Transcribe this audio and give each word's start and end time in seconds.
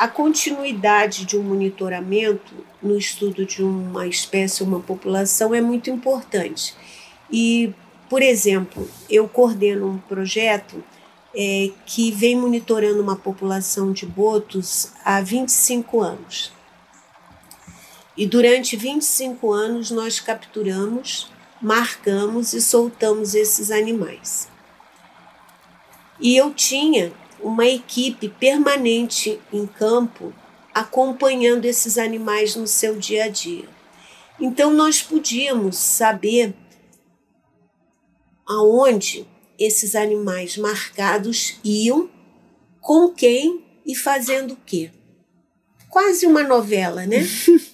a 0.00 0.08
continuidade 0.08 1.26
de 1.26 1.36
um 1.36 1.42
monitoramento 1.42 2.54
no 2.82 2.96
estudo 2.96 3.44
de 3.44 3.62
uma 3.62 4.06
espécie 4.06 4.62
uma 4.62 4.80
população 4.80 5.54
é 5.54 5.60
muito 5.60 5.90
importante. 5.90 6.74
E, 7.30 7.74
por 8.08 8.22
exemplo, 8.22 8.88
eu 9.10 9.28
coordeno 9.28 9.86
um 9.86 9.98
projeto 9.98 10.82
é, 11.36 11.70
que 11.84 12.10
vem 12.12 12.34
monitorando 12.34 13.02
uma 13.02 13.14
população 13.14 13.92
de 13.92 14.06
botos 14.06 14.90
há 15.04 15.20
25 15.20 16.00
anos. 16.00 16.50
E 18.16 18.26
durante 18.26 18.76
25 18.76 19.52
anos 19.52 19.90
nós 19.90 20.18
capturamos, 20.18 21.30
marcamos 21.60 22.54
e 22.54 22.62
soltamos 22.62 23.34
esses 23.34 23.70
animais. 23.70 24.48
E 26.18 26.34
eu 26.38 26.54
tinha 26.54 27.12
uma 27.42 27.66
equipe 27.66 28.28
permanente 28.28 29.40
em 29.52 29.66
campo 29.66 30.32
acompanhando 30.74 31.64
esses 31.64 31.98
animais 31.98 32.54
no 32.54 32.66
seu 32.66 32.96
dia 32.96 33.24
a 33.24 33.28
dia. 33.28 33.68
Então 34.38 34.72
nós 34.72 35.02
podíamos 35.02 35.76
saber 35.76 36.54
aonde 38.46 39.26
esses 39.58 39.94
animais 39.94 40.56
marcados 40.56 41.58
iam, 41.62 42.10
com 42.80 43.12
quem 43.12 43.64
e 43.84 43.94
fazendo 43.94 44.54
o 44.54 44.56
quê. 44.56 44.90
Quase 45.90 46.26
uma 46.26 46.42
novela, 46.42 47.04
né? 47.04 47.18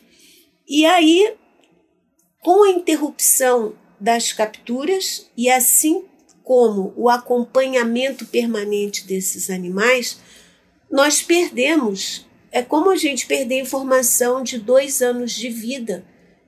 e 0.66 0.84
aí, 0.84 1.36
com 2.40 2.64
a 2.64 2.70
interrupção 2.70 3.74
das 4.00 4.32
capturas 4.32 5.30
e 5.36 5.48
assim 5.48 6.04
como 6.46 6.94
o 6.96 7.08
acompanhamento 7.08 8.24
permanente 8.24 9.04
desses 9.04 9.50
animais, 9.50 10.20
nós 10.88 11.20
perdemos. 11.20 12.24
É 12.52 12.62
como 12.62 12.90
a 12.90 12.96
gente 12.96 13.26
perder 13.26 13.62
informação 13.62 14.44
de 14.44 14.56
dois 14.56 15.02
anos 15.02 15.32
de 15.32 15.48
vida 15.48 16.06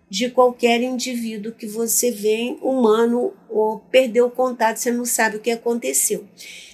de 0.08 0.30
qualquer 0.30 0.80
indivíduo 0.80 1.50
que 1.50 1.66
você 1.66 2.12
vê 2.12 2.56
humano 2.62 3.34
ou 3.50 3.80
perdeu 3.90 4.27
o 4.27 4.30
contato, 4.30 4.77
você 4.77 4.92
não 4.92 5.05
sabe 5.05 5.36
o 5.36 5.40
que 5.40 5.50
aconteceu. 5.50 6.24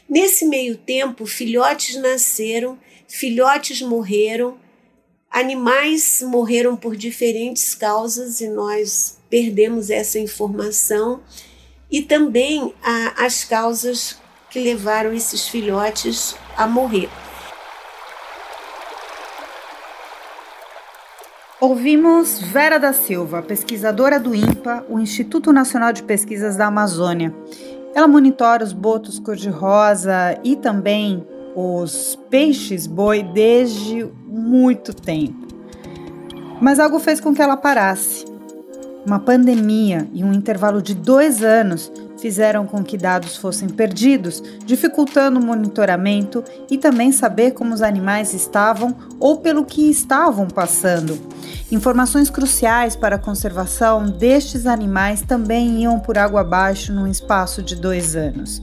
Nesse 0.07 0.45
meio 0.45 0.77
tempo, 0.77 1.25
filhotes 1.25 1.97
nasceram, 1.97 2.79
filhotes 3.09 3.81
morreram, 3.81 4.59
animais 5.31 6.23
morreram 6.23 6.77
por 6.77 6.95
diferentes 6.95 7.75
causas 7.75 8.43
e 8.43 8.49
nós 8.49 9.17
perdemos 9.31 9.89
essa 9.89 10.19
informação 10.19 11.23
e 11.95 12.03
também 12.03 12.75
a, 12.83 13.25
as 13.25 13.45
causas 13.45 14.19
que 14.51 14.59
levaram 14.59 15.13
esses 15.13 15.47
filhotes 15.47 16.35
a 16.57 16.67
morrer. 16.67 17.09
Ouvimos 21.61 22.41
Vera 22.41 22.81
da 22.81 22.93
Silva, 22.93 23.43
pesquisadora 23.43 24.19
do 24.19 24.35
INPA, 24.35 24.85
o 24.89 24.99
Instituto 24.99 25.53
Nacional 25.53 25.93
de 25.93 26.03
Pesquisas 26.03 26.57
da 26.57 26.67
Amazônia. 26.67 27.33
Ela 27.95 28.09
monitora 28.09 28.65
os 28.65 28.73
botos 28.73 29.21
cor-de-rosa 29.21 30.37
e 30.43 30.57
também 30.57 31.25
os 31.55 32.19
peixes-boi 32.29 33.23
desde 33.23 34.05
muito 34.27 34.93
tempo. 34.93 35.47
Mas 36.61 36.81
algo 36.81 36.99
fez 36.99 37.21
com 37.21 37.33
que 37.33 37.41
ela 37.41 37.57
parasse. 37.57 38.34
Uma 39.07 39.19
pandemia 39.19 40.09
e 40.15 40.25
um 40.25 40.33
intervalo 40.33 40.81
de 40.81 40.95
dois 40.95 41.43
anos 41.43 41.93
fizeram 42.17 42.65
com 42.65 42.83
que 42.83 42.97
dados 42.97 43.37
fossem 43.37 43.69
perdidos, 43.69 44.43
dificultando 44.65 45.39
o 45.39 45.45
monitoramento 45.45 46.43
e 46.71 46.79
também 46.79 47.13
saber 47.13 47.51
como 47.51 47.75
os 47.75 47.83
animais 47.83 48.33
estavam 48.33 48.97
ou 49.21 49.37
pelo 49.37 49.63
que 49.63 49.91
estavam 49.91 50.49
passando. 50.49 51.21
Informações 51.71 52.31
cruciais 52.31 52.97
para 52.97 53.17
a 53.17 53.19
conservação 53.19 54.07
destes 54.09 54.67
animais 54.67 55.21
também 55.21 55.83
iam 55.83 56.01
por 56.01 56.17
água 56.17 56.41
abaixo 56.41 56.91
num 56.91 57.07
espaço 57.07 57.63
de 57.63 57.77
dois 57.77 58.17
anos. 58.17 58.63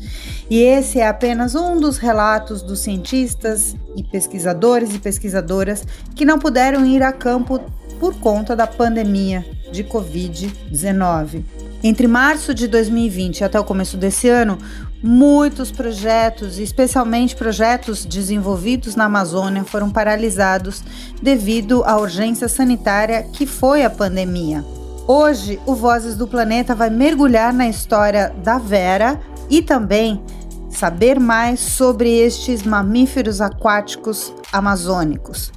E 0.50 0.58
esse 0.58 1.00
é 1.00 1.08
apenas 1.08 1.54
um 1.54 1.80
dos 1.80 2.00
relatos 2.00 2.64
dos 2.64 2.80
cientistas 2.80 3.76
e 3.96 4.02
pesquisadores 4.02 4.96
e 4.96 4.98
pesquisadoras 4.98 5.86
que 6.16 6.26
não 6.26 6.40
puderam 6.40 6.84
ir 6.84 7.04
a 7.04 7.12
campo 7.12 7.60
por 8.00 8.16
conta 8.16 8.56
da 8.56 8.66
pandemia 8.66 9.46
de 9.72 9.84
Covid-19. 9.84 11.44
Entre 11.84 12.08
março 12.08 12.54
de 12.54 12.68
2020 12.68 13.44
até 13.44 13.60
o 13.60 13.64
começo 13.64 13.98
desse 13.98 14.30
ano, 14.30 14.58
muitos 15.02 15.72
projetos, 15.72 16.60
especialmente 16.60 17.36
projetos 17.36 18.06
desenvolvidos 18.06 18.96
na 18.96 19.06
Amazônia, 19.06 19.64
foram 19.64 19.90
paralisados 19.90 20.84
devido 21.22 21.84
à 21.84 21.98
urgência 21.98 22.48
sanitária 22.48 23.24
que 23.24 23.48
foi 23.48 23.84
a 23.84 23.90
pandemia. 23.90 24.64
Hoje, 25.08 25.60
o 25.66 25.74
Vozes 25.74 26.16
do 26.16 26.28
Planeta 26.28 26.76
vai 26.76 26.90
mergulhar 26.90 27.52
na 27.52 27.68
história 27.68 28.32
da 28.44 28.60
Vera 28.60 29.20
e 29.50 29.62
também 29.62 30.22
saber 30.70 31.20
mais 31.20 31.60
sobre 31.60 32.10
estes 32.20 32.62
mamíferos 32.62 33.42
aquáticos 33.42 34.32
amazônicos 34.54 35.52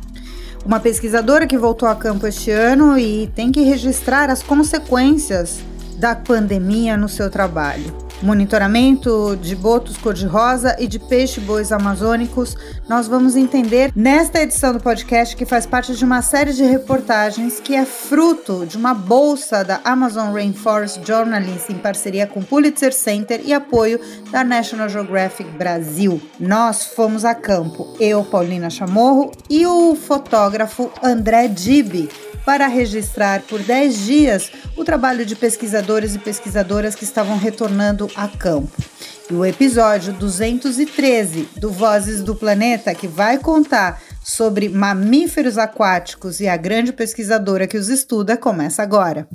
uma 0.64 0.80
pesquisadora 0.80 1.46
que 1.46 1.58
voltou 1.58 1.88
a 1.88 1.94
campo 1.94 2.26
este 2.26 2.50
ano 2.50 2.98
e 2.98 3.26
tem 3.34 3.52
que 3.52 3.62
registrar 3.62 4.30
as 4.30 4.42
consequências 4.42 5.60
da 5.98 6.14
pandemia 6.14 6.96
no 6.96 7.08
seu 7.08 7.30
trabalho 7.30 8.03
monitoramento 8.24 9.38
de 9.40 9.54
botos 9.54 9.96
cor-de-rosa 9.98 10.74
e 10.78 10.86
de 10.86 10.98
peixe-bois 10.98 11.70
amazônicos, 11.70 12.56
nós 12.88 13.06
vamos 13.06 13.36
entender 13.36 13.92
nesta 13.94 14.42
edição 14.42 14.72
do 14.72 14.80
podcast 14.80 15.36
que 15.36 15.44
faz 15.44 15.66
parte 15.66 15.94
de 15.94 16.04
uma 16.04 16.22
série 16.22 16.52
de 16.52 16.64
reportagens 16.64 17.60
que 17.60 17.74
é 17.74 17.84
fruto 17.84 18.64
de 18.66 18.76
uma 18.76 18.94
bolsa 18.94 19.62
da 19.62 19.80
Amazon 19.84 20.32
Rainforest 20.32 21.00
Journalists 21.06 21.68
em 21.68 21.78
parceria 21.78 22.26
com 22.26 22.40
o 22.40 22.44
Pulitzer 22.44 22.92
Center 22.92 23.42
e 23.44 23.52
apoio 23.52 24.00
da 24.30 24.42
National 24.42 24.88
Geographic 24.88 25.50
Brasil. 25.50 26.20
Nós 26.40 26.84
fomos 26.84 27.24
a 27.24 27.34
campo, 27.34 27.94
eu, 28.00 28.24
Paulina 28.24 28.70
Chamorro 28.70 29.30
e 29.50 29.66
o 29.66 29.94
fotógrafo 29.94 30.90
André 31.02 31.48
Dibi 31.48 32.08
para 32.44 32.66
registrar 32.66 33.42
por 33.42 33.60
10 33.60 33.98
dias 34.04 34.52
o 34.76 34.84
trabalho 34.84 35.24
de 35.24 35.34
pesquisadores 35.34 36.14
e 36.14 36.18
pesquisadoras 36.18 36.94
que 36.94 37.04
estavam 37.04 37.38
retornando 37.38 38.10
a 38.14 38.28
campo. 38.28 38.82
E 39.30 39.34
o 39.34 39.44
episódio 39.44 40.12
213 40.12 41.48
do 41.56 41.70
Vozes 41.70 42.22
do 42.22 42.34
Planeta, 42.34 42.94
que 42.94 43.08
vai 43.08 43.38
contar 43.38 44.02
sobre 44.22 44.68
mamíferos 44.68 45.58
aquáticos 45.58 46.40
e 46.40 46.48
a 46.48 46.56
grande 46.56 46.92
pesquisadora 46.92 47.66
que 47.66 47.76
os 47.76 47.88
estuda, 47.88 48.36
começa 48.36 48.82
agora. 48.82 49.26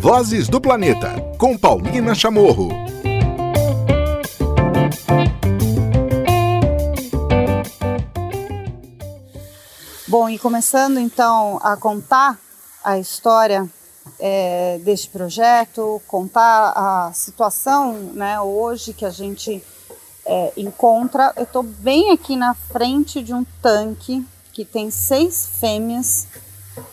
Vozes 0.00 0.48
do 0.48 0.60
Planeta, 0.60 1.14
com 1.38 1.56
Paulina 1.56 2.14
Chamorro. 2.14 2.70
Bom, 10.08 10.28
e 10.28 10.38
começando 10.38 10.98
então 10.98 11.58
a 11.62 11.74
contar 11.76 12.38
a 12.84 12.98
história 12.98 13.68
é, 14.18 14.78
deste 14.84 15.08
projeto, 15.08 16.00
contar 16.06 16.72
a 16.74 17.12
situação 17.12 17.94
né, 18.14 18.40
hoje 18.40 18.92
que 18.92 19.04
a 19.04 19.10
gente 19.10 19.62
é, 20.26 20.52
encontra. 20.56 21.32
Eu 21.36 21.44
estou 21.44 21.62
bem 21.62 22.10
aqui 22.10 22.36
na 22.36 22.54
frente 22.54 23.22
de 23.22 23.32
um 23.32 23.44
tanque 23.60 24.24
que 24.52 24.64
tem 24.64 24.90
seis 24.90 25.46
fêmeas. 25.60 26.26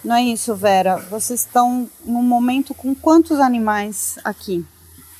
Não 0.03 0.15
é 0.15 0.23
isso, 0.23 0.55
Vera? 0.55 0.97
Vocês 1.09 1.41
estão 1.41 1.89
no 2.03 2.21
momento 2.21 2.73
com 2.73 2.93
quantos 2.93 3.39
animais 3.39 4.17
aqui? 4.23 4.65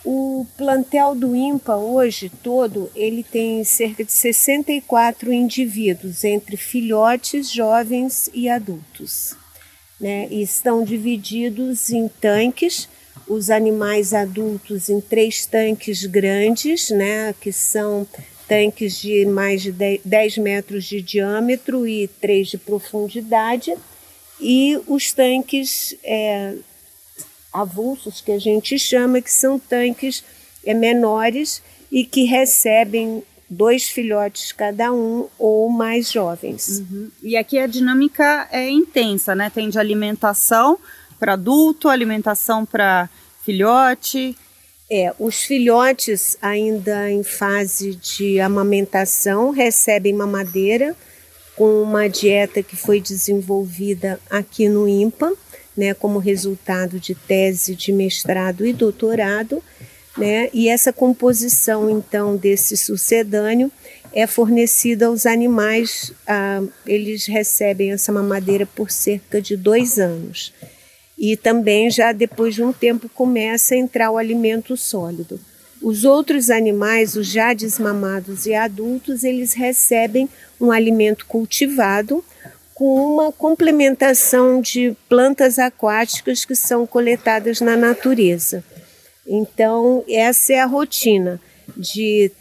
O 0.03 0.45
plantel 0.57 1.13
do 1.13 1.35
IMPA 1.35 1.75
hoje 1.75 2.31
todo, 2.41 2.89
ele 2.95 3.21
tem 3.21 3.63
cerca 3.63 4.03
de 4.03 4.11
64 4.11 5.31
indivíduos, 5.31 6.23
entre 6.23 6.55
filhotes, 6.55 7.51
jovens 7.51 8.29
e 8.33 8.49
adultos. 8.49 9.35
Né? 9.99 10.27
E 10.31 10.41
estão 10.41 10.83
divididos 10.83 11.89
em 11.89 12.07
tanques, 12.07 12.87
os 13.27 13.49
animais 13.49 14.13
adultos 14.13 14.89
em 14.89 15.01
três 15.01 15.45
tanques 15.45 16.05
grandes, 16.05 16.89
né? 16.89 17.33
que 17.39 17.51
são 17.51 18.07
tanques 18.47 18.99
de 18.99 19.25
mais 19.25 19.61
de 19.61 19.71
10 19.71 20.37
metros 20.39 20.85
de 20.85 21.01
diâmetro 21.01 21.87
e 21.87 22.07
3 22.07 22.47
de 22.47 22.57
profundidade, 22.57 23.75
e 24.41 24.79
os 24.87 25.11
tanques 25.11 25.95
é, 26.03 26.55
avulsos 27.51 28.21
que 28.21 28.31
a 28.31 28.39
gente 28.39 28.79
chama, 28.79 29.21
que 29.21 29.31
são 29.31 29.59
tanques 29.59 30.23
é, 30.65 30.73
menores 30.73 31.61
e 31.91 32.05
que 32.05 32.23
recebem 32.23 33.23
dois 33.49 33.89
filhotes 33.89 34.51
cada 34.51 34.91
um 34.91 35.27
ou 35.37 35.69
mais 35.69 36.11
jovens. 36.11 36.79
Uhum. 36.79 37.09
E 37.23 37.35
aqui 37.35 37.57
a 37.57 37.67
dinâmica 37.67 38.47
é 38.51 38.69
intensa, 38.69 39.33
né? 39.33 39.49
Tem 39.49 39.69
de 39.69 39.79
alimentação 39.79 40.77
para 41.19 41.33
adulto, 41.33 41.89
alimentação 41.89 42.65
para 42.65 43.09
filhote. 43.43 44.37
É, 44.91 45.13
os 45.19 45.43
filhotes 45.43 46.37
ainda 46.41 47.11
em 47.11 47.23
fase 47.23 47.95
de 47.95 48.39
amamentação 48.39 49.51
recebem 49.51 50.13
mamadeira 50.13 50.95
com 51.55 51.81
uma 51.83 52.07
dieta 52.07 52.63
que 52.63 52.75
foi 52.75 53.01
desenvolvida 53.01 54.19
aqui 54.29 54.69
no 54.69 54.87
IMPA, 54.87 55.33
né, 55.75 55.93
como 55.93 56.17
resultado 56.17 56.99
de 56.99 57.13
tese 57.13 57.75
de 57.75 57.91
mestrado 57.91 58.65
e 58.65 58.71
doutorado, 58.71 59.61
né, 60.17 60.49
e 60.53 60.67
essa 60.67 60.91
composição 60.91 61.89
então 61.89 62.35
desse 62.35 62.75
sucedâneo 62.75 63.71
é 64.11 64.25
fornecida 64.25 65.05
aos 65.05 65.25
animais, 65.25 66.11
ah, 66.27 66.63
eles 66.85 67.25
recebem 67.25 67.91
essa 67.91 68.11
mamadeira 68.11 68.65
por 68.65 68.89
cerca 68.89 69.41
de 69.41 69.55
dois 69.55 69.99
anos 69.99 70.51
e 71.19 71.35
também 71.35 71.91
já 71.91 72.13
depois 72.13 72.55
de 72.55 72.63
um 72.63 72.71
tempo 72.71 73.09
começa 73.09 73.75
a 73.75 73.77
entrar 73.77 74.09
o 74.09 74.17
alimento 74.17 74.77
sólido. 74.77 75.39
Os 75.81 76.05
outros 76.05 76.49
animais, 76.49 77.15
os 77.15 77.27
já 77.27 77.53
desmamados 77.53 78.45
e 78.45 78.53
adultos, 78.53 79.23
eles 79.23 79.53
recebem 79.53 80.29
um 80.59 80.71
alimento 80.71 81.25
cultivado 81.25 82.23
com 82.73 83.13
uma 83.13 83.31
complementação 83.31 84.61
de 84.61 84.95
plantas 85.09 85.59
aquáticas 85.59 86.45
que 86.45 86.55
são 86.55 86.87
coletadas 86.87 87.59
na 87.59 87.75
natureza. 87.75 88.63
Então, 89.29 90.03
essa 90.09 90.53
é 90.53 90.59
a 90.59 90.65
rotina 90.65 91.39
de 91.77 92.31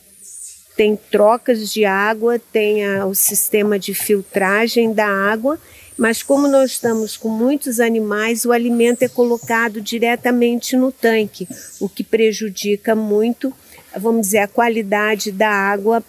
tem 0.75 0.97
trocas 0.97 1.71
de 1.71 1.85
água, 1.85 2.41
tem 2.53 2.87
a, 2.87 3.05
o 3.05 3.15
sistema 3.15 3.79
de 3.79 3.93
filtragem 3.95 4.93
da 4.93 5.07
água 5.07 5.61
mas 5.99 6.23
como 6.23 6.47
nós 6.47 6.71
estamos 6.71 7.17
com 7.17 7.29
muitos 7.29 7.81
animais, 7.81 8.45
o 8.45 8.53
alimento 8.53 9.03
é 9.03 9.09
colocado 9.09 9.81
diretamente 9.81 10.77
no 10.77 10.93
tanque, 10.93 11.49
o 11.81 11.89
que 11.89 12.05
prejudica 12.05 12.95
muito, 12.95 13.53
vamos 13.97 14.29
dizer, 14.29 14.39
a 14.39 14.49
qualidade 14.49 15.33
da 15.33 15.51
água 15.51 16.03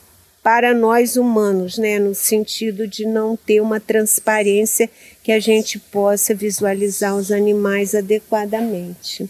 para 0.44 0.76
nós 0.76 1.16
humanos, 1.18 1.80
né, 1.80 1.98
no 1.98 2.14
sentido 2.14 2.88
de 2.88 3.06
não 3.06 3.36
ter 3.36 3.62
uma 3.62 3.80
transparência 3.80 4.88
que 5.24 5.32
a 5.32 5.40
gente 5.40 5.80
possa 5.80 6.36
visualizar 6.36 7.16
os 7.16 7.32
animais 7.32 7.96
adequadamente. 7.96 9.28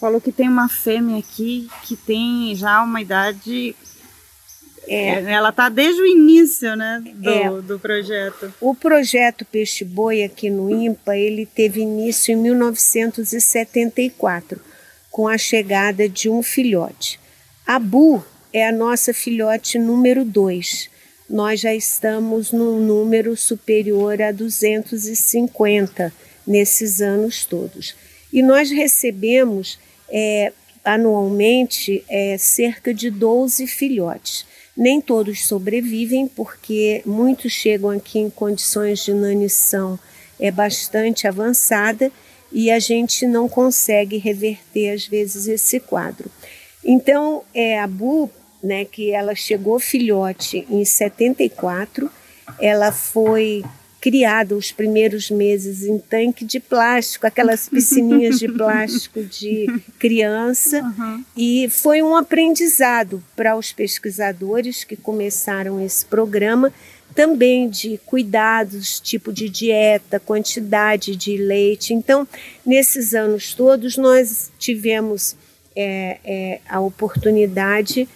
Falou 0.00 0.20
que 0.20 0.30
tem 0.30 0.48
uma 0.48 0.68
fêmea 0.68 1.18
aqui 1.18 1.68
que 1.82 1.96
tem 1.96 2.54
já 2.54 2.82
uma 2.82 3.00
idade 3.00 3.74
é. 4.88 5.32
Ela 5.32 5.50
está 5.50 5.68
desde 5.68 6.00
o 6.00 6.06
início 6.06 6.74
né, 6.74 7.02
do, 7.14 7.30
é. 7.30 7.60
do 7.60 7.78
projeto. 7.78 8.50
O 8.60 8.74
projeto 8.74 9.44
Peixe 9.44 9.84
Boi 9.84 10.24
aqui 10.24 10.48
no 10.48 10.70
IMPA, 10.70 11.14
ele 11.16 11.44
teve 11.44 11.82
início 11.82 12.32
em 12.32 12.36
1974, 12.36 14.58
com 15.10 15.28
a 15.28 15.36
chegada 15.36 16.08
de 16.08 16.30
um 16.30 16.42
filhote. 16.42 17.20
A 17.66 17.78
Bu 17.78 18.24
é 18.52 18.66
a 18.66 18.72
nossa 18.72 19.12
filhote 19.12 19.78
número 19.78 20.24
2. 20.24 20.88
Nós 21.28 21.60
já 21.60 21.74
estamos 21.74 22.50
num 22.50 22.80
número 22.80 23.36
superior 23.36 24.22
a 24.22 24.32
250 24.32 26.10
nesses 26.46 27.02
anos 27.02 27.44
todos. 27.44 27.94
E 28.32 28.42
nós 28.42 28.70
recebemos 28.70 29.78
é, 30.10 30.52
anualmente 30.84 32.04
é, 32.08 32.36
cerca 32.38 32.92
de 32.94 33.10
12 33.10 33.66
filhotes. 33.66 34.46
Nem 34.76 35.00
todos 35.00 35.46
sobrevivem, 35.46 36.28
porque 36.28 37.02
muitos 37.04 37.52
chegam 37.52 37.90
aqui 37.90 38.18
em 38.18 38.30
condições 38.30 39.04
de 39.04 39.10
inanição 39.10 39.98
é 40.38 40.50
bastante 40.50 41.26
avançada 41.26 42.12
e 42.52 42.70
a 42.70 42.78
gente 42.78 43.26
não 43.26 43.48
consegue 43.48 44.16
reverter 44.16 44.90
às 44.90 45.06
vezes 45.06 45.48
esse 45.48 45.80
quadro. 45.80 46.30
Então, 46.84 47.42
é 47.52 47.78
a 47.78 47.86
Bu, 47.86 48.30
né, 48.62 48.84
que 48.84 49.10
ela 49.10 49.34
chegou 49.34 49.78
filhote 49.78 50.66
em 50.70 50.84
74, 50.84 52.10
ela 52.60 52.90
foi 52.90 53.64
criada 54.00 54.54
os 54.54 54.70
primeiros 54.70 55.30
meses 55.30 55.82
em 55.82 55.98
tanque 55.98 56.44
de 56.44 56.60
plástico, 56.60 57.26
aquelas 57.26 57.68
piscininhas 57.68 58.38
de 58.38 58.46
plástico 58.52 59.22
de 59.22 59.66
criança, 59.98 60.82
uhum. 60.82 61.24
e 61.36 61.68
foi 61.68 62.02
um 62.02 62.14
aprendizado 62.14 63.22
para 63.34 63.56
os 63.56 63.72
pesquisadores 63.72 64.84
que 64.84 64.96
começaram 64.96 65.84
esse 65.84 66.06
programa, 66.06 66.72
também 67.14 67.68
de 67.68 67.98
cuidados, 68.06 69.00
tipo 69.00 69.32
de 69.32 69.48
dieta, 69.48 70.20
quantidade 70.20 71.16
de 71.16 71.36
leite. 71.36 71.92
Então, 71.92 72.28
nesses 72.64 73.12
anos 73.12 73.54
todos, 73.54 73.96
nós 73.96 74.52
tivemos 74.58 75.34
é, 75.74 76.18
é, 76.24 76.60
a 76.68 76.78
oportunidade 76.78 77.94
de 77.94 78.08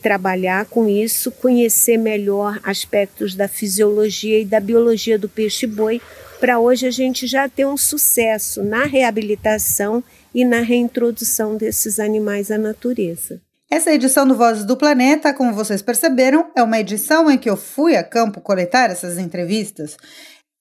trabalhar 0.00 0.66
com 0.66 0.88
isso, 0.88 1.30
conhecer 1.30 1.96
melhor 1.96 2.60
aspectos 2.62 3.34
da 3.34 3.48
fisiologia 3.48 4.40
e 4.40 4.44
da 4.44 4.60
biologia 4.60 5.18
do 5.18 5.28
peixe-boi, 5.28 6.00
para 6.40 6.58
hoje 6.58 6.86
a 6.86 6.90
gente 6.90 7.26
já 7.26 7.48
ter 7.48 7.66
um 7.66 7.76
sucesso 7.76 8.62
na 8.62 8.84
reabilitação 8.84 10.02
e 10.34 10.44
na 10.44 10.60
reintrodução 10.60 11.56
desses 11.56 11.98
animais 11.98 12.50
à 12.50 12.58
natureza. 12.58 13.40
Essa 13.70 13.92
edição 13.92 14.26
do 14.26 14.36
Vozes 14.36 14.64
do 14.64 14.76
Planeta, 14.76 15.32
como 15.32 15.52
vocês 15.52 15.82
perceberam, 15.82 16.50
é 16.54 16.62
uma 16.62 16.78
edição 16.78 17.30
em 17.30 17.38
que 17.38 17.48
eu 17.48 17.56
fui 17.56 17.96
a 17.96 18.04
campo 18.04 18.40
coletar 18.40 18.90
essas 18.90 19.18
entrevistas. 19.18 19.96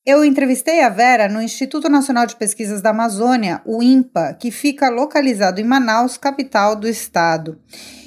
Eu 0.06 0.26
entrevistei 0.26 0.82
a 0.82 0.90
Vera 0.90 1.30
no 1.30 1.42
Instituto 1.42 1.88
Nacional 1.88 2.26
de 2.26 2.36
Pesquisas 2.36 2.82
da 2.82 2.90
Amazônia, 2.90 3.62
o 3.64 3.82
INPA, 3.82 4.34
que 4.34 4.52
fica 4.52 4.90
localizado 4.90 5.62
em 5.62 5.64
Manaus, 5.64 6.18
capital 6.18 6.76
do 6.76 6.90
estado. 6.90 7.58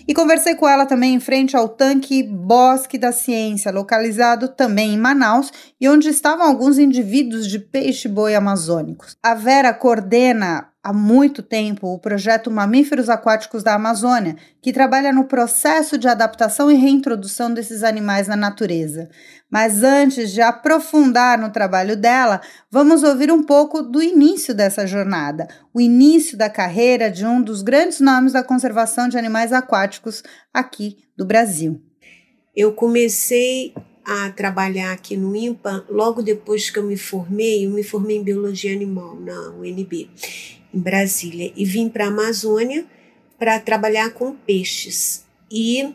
E 0.07 0.13
conversei 0.13 0.55
com 0.55 0.69
ela 0.69 0.85
também 0.85 1.15
em 1.15 1.21
frente 1.21 1.57
ao 1.57 1.71
tanque 1.71 2.23
Bosque 2.23 2.99
da 2.99 3.13
Ciência, 3.13 3.73
localizado 3.73 4.49
também 4.49 4.93
em 4.93 4.99
Manaus, 4.99 5.51
e 5.81 5.89
onde 5.89 6.11
estavam 6.11 6.47
alguns 6.47 6.79
indivíduos 6.79 7.49
de 7.49 7.59
peixe-boi 7.59 8.35
amazônicos. 8.35 9.17
A 9.23 9.33
Vera 9.33 9.73
coordena 9.73 10.69
há 10.87 10.93
muito 10.93 11.43
tempo 11.43 11.89
o 11.89 11.99
projeto 11.99 12.49
Mamíferos 12.49 13.09
Aquáticos 13.09 13.65
da 13.65 13.75
Amazônia, 13.75 14.37
que 14.63 14.73
trabalha 14.73 15.13
no 15.13 15.25
processo 15.25 15.99
de 15.99 16.07
adaptação 16.07 16.71
e 16.71 16.77
reintrodução 16.77 17.53
desses 17.53 17.83
animais 17.83 18.29
na 18.29 18.37
natureza. 18.37 19.11
Mas 19.51 19.83
antes 19.83 20.31
de 20.31 20.41
aprofundar 20.41 21.41
no 21.41 21.51
trabalho 21.51 21.97
dela, 21.97 22.41
vamos 22.71 23.03
ouvir 23.03 23.33
um 23.33 23.43
pouco 23.43 23.83
do 23.83 24.01
início 24.01 24.55
dessa 24.55 24.87
jornada, 24.87 25.49
o 25.75 25.81
início 25.81 26.39
da 26.39 26.49
carreira 26.49 27.11
de 27.11 27.27
um 27.27 27.43
dos 27.43 27.63
grandes 27.63 27.99
nomes 27.99 28.33
da 28.33 28.45
conservação 28.45 29.09
de 29.09 29.19
animais 29.19 29.53
aquáticos 29.53 30.23
aqui 30.55 30.99
do 31.17 31.27
Brasil. 31.27 31.83
Eu 32.55 32.73
comecei 32.73 33.75
a 34.05 34.31
trabalhar 34.31 34.93
aqui 34.93 35.17
no 35.17 35.35
IMPA 35.35 35.85
logo 35.89 36.23
depois 36.23 36.71
que 36.71 36.79
eu 36.79 36.85
me 36.85 36.97
formei, 36.97 37.67
eu 37.67 37.71
me 37.71 37.83
formei 37.83 38.19
em 38.19 38.23
biologia 38.23 38.73
animal 38.73 39.17
na 39.17 39.51
UNB 39.51 40.09
em 40.77 40.81
Brasília, 40.81 41.51
e 41.57 41.65
vim 41.65 41.89
para 41.89 42.05
a 42.05 42.09
Amazônia 42.09 42.85
para 43.39 43.59
trabalhar 43.59 44.11
com 44.11 44.35
peixes. 44.35 45.25
E 45.51 45.95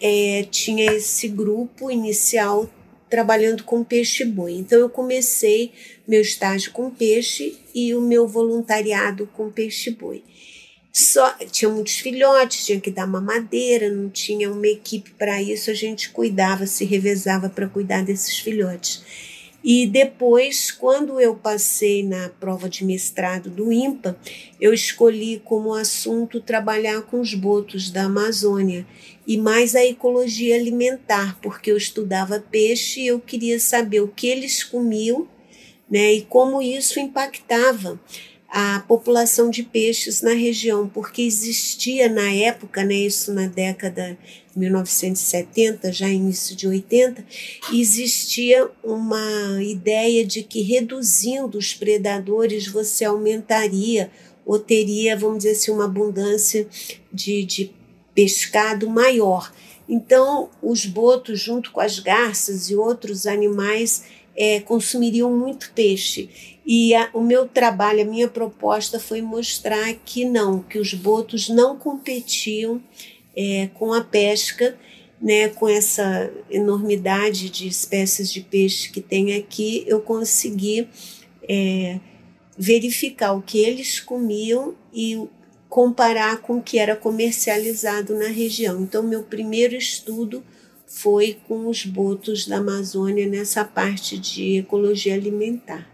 é, 0.00 0.46
tinha 0.50 0.92
esse 0.92 1.28
grupo 1.28 1.90
inicial 1.90 2.68
trabalhando 3.10 3.62
com 3.64 3.84
peixe-boi. 3.84 4.54
Então 4.54 4.78
eu 4.78 4.88
comecei 4.88 5.72
meu 6.08 6.22
estágio 6.22 6.72
com 6.72 6.90
peixe 6.90 7.58
e 7.74 7.94
o 7.94 8.00
meu 8.00 8.26
voluntariado 8.26 9.28
com 9.34 9.50
peixe-boi. 9.50 10.24
Só 10.90 11.30
tinha 11.50 11.70
muitos 11.70 11.98
filhotes, 11.98 12.66
tinha 12.66 12.80
que 12.80 12.90
dar 12.90 13.06
mamadeira, 13.06 13.90
não 13.90 14.10
tinha 14.10 14.50
uma 14.50 14.66
equipe 14.66 15.10
para 15.12 15.40
isso, 15.40 15.70
a 15.70 15.74
gente 15.74 16.10
cuidava, 16.10 16.66
se 16.66 16.84
revezava 16.84 17.48
para 17.48 17.68
cuidar 17.68 18.02
desses 18.02 18.38
filhotes. 18.38 19.02
E 19.64 19.86
depois, 19.86 20.72
quando 20.72 21.20
eu 21.20 21.36
passei 21.36 22.02
na 22.02 22.28
prova 22.28 22.68
de 22.68 22.84
mestrado 22.84 23.48
do 23.48 23.72
IMPA, 23.72 24.18
eu 24.60 24.74
escolhi 24.74 25.40
como 25.44 25.72
assunto 25.72 26.40
trabalhar 26.40 27.02
com 27.02 27.20
os 27.20 27.32
botos 27.34 27.90
da 27.90 28.04
Amazônia 28.04 28.84
e 29.26 29.36
mais 29.36 29.76
a 29.76 29.84
ecologia 29.84 30.56
alimentar, 30.56 31.38
porque 31.40 31.70
eu 31.70 31.76
estudava 31.76 32.40
peixe 32.40 33.02
e 33.02 33.06
eu 33.06 33.20
queria 33.20 33.60
saber 33.60 34.00
o 34.00 34.08
que 34.08 34.26
eles 34.26 34.64
comiam 34.64 35.28
né, 35.88 36.14
e 36.14 36.22
como 36.22 36.62
isso 36.62 36.98
impactava 36.98 38.00
a 38.54 38.80
população 38.80 39.48
de 39.48 39.62
peixes 39.62 40.20
na 40.20 40.34
região, 40.34 40.86
porque 40.86 41.22
existia 41.22 42.06
na 42.06 42.30
época, 42.30 42.84
né, 42.84 42.96
isso 42.96 43.32
na 43.32 43.46
década 43.46 44.18
de 44.52 44.58
1970, 44.58 45.90
já 45.90 46.06
início 46.06 46.54
de 46.54 46.68
80, 46.68 47.24
existia 47.72 48.68
uma 48.84 49.58
ideia 49.62 50.22
de 50.22 50.42
que 50.42 50.60
reduzindo 50.60 51.56
os 51.56 51.72
predadores 51.72 52.68
você 52.68 53.06
aumentaria 53.06 54.10
ou 54.44 54.58
teria, 54.58 55.16
vamos 55.16 55.38
dizer 55.38 55.52
assim, 55.52 55.70
uma 55.70 55.86
abundância 55.86 56.68
de, 57.10 57.46
de 57.46 57.72
pescado 58.14 58.86
maior. 58.90 59.50
Então, 59.88 60.50
os 60.62 60.84
botos, 60.84 61.40
junto 61.40 61.70
com 61.70 61.80
as 61.80 61.98
garças 61.98 62.68
e 62.68 62.76
outros 62.76 63.26
animais, 63.26 64.04
é, 64.36 64.60
consumiriam 64.60 65.36
muito 65.36 65.72
peixe. 65.74 66.28
E 66.64 66.94
a, 66.94 67.10
o 67.12 67.20
meu 67.20 67.46
trabalho, 67.46 68.02
a 68.02 68.04
minha 68.04 68.28
proposta 68.28 68.98
foi 68.98 69.20
mostrar 69.20 69.92
que 70.04 70.24
não, 70.24 70.60
que 70.60 70.78
os 70.78 70.94
botos 70.94 71.48
não 71.48 71.76
competiam 71.76 72.80
é, 73.36 73.68
com 73.74 73.92
a 73.92 74.02
pesca, 74.02 74.76
né, 75.20 75.48
com 75.48 75.68
essa 75.68 76.32
enormidade 76.50 77.48
de 77.48 77.68
espécies 77.68 78.32
de 78.32 78.40
peixe 78.40 78.90
que 78.90 79.00
tem 79.00 79.34
aqui, 79.34 79.84
eu 79.86 80.00
consegui 80.00 80.88
é, 81.48 82.00
verificar 82.58 83.32
o 83.32 83.42
que 83.42 83.58
eles 83.58 84.00
comiam 84.00 84.74
e 84.92 85.28
comparar 85.68 86.38
com 86.38 86.58
o 86.58 86.62
que 86.62 86.78
era 86.78 86.96
comercializado 86.96 88.14
na 88.14 88.28
região. 88.28 88.82
Então, 88.82 89.02
meu 89.02 89.22
primeiro 89.22 89.74
estudo 89.74 90.44
foi 90.92 91.38
com 91.48 91.68
os 91.68 91.86
botos 91.86 92.46
da 92.46 92.58
Amazônia 92.58 93.26
nessa 93.26 93.64
parte 93.64 94.18
de 94.18 94.58
ecologia 94.58 95.14
alimentar. 95.14 95.86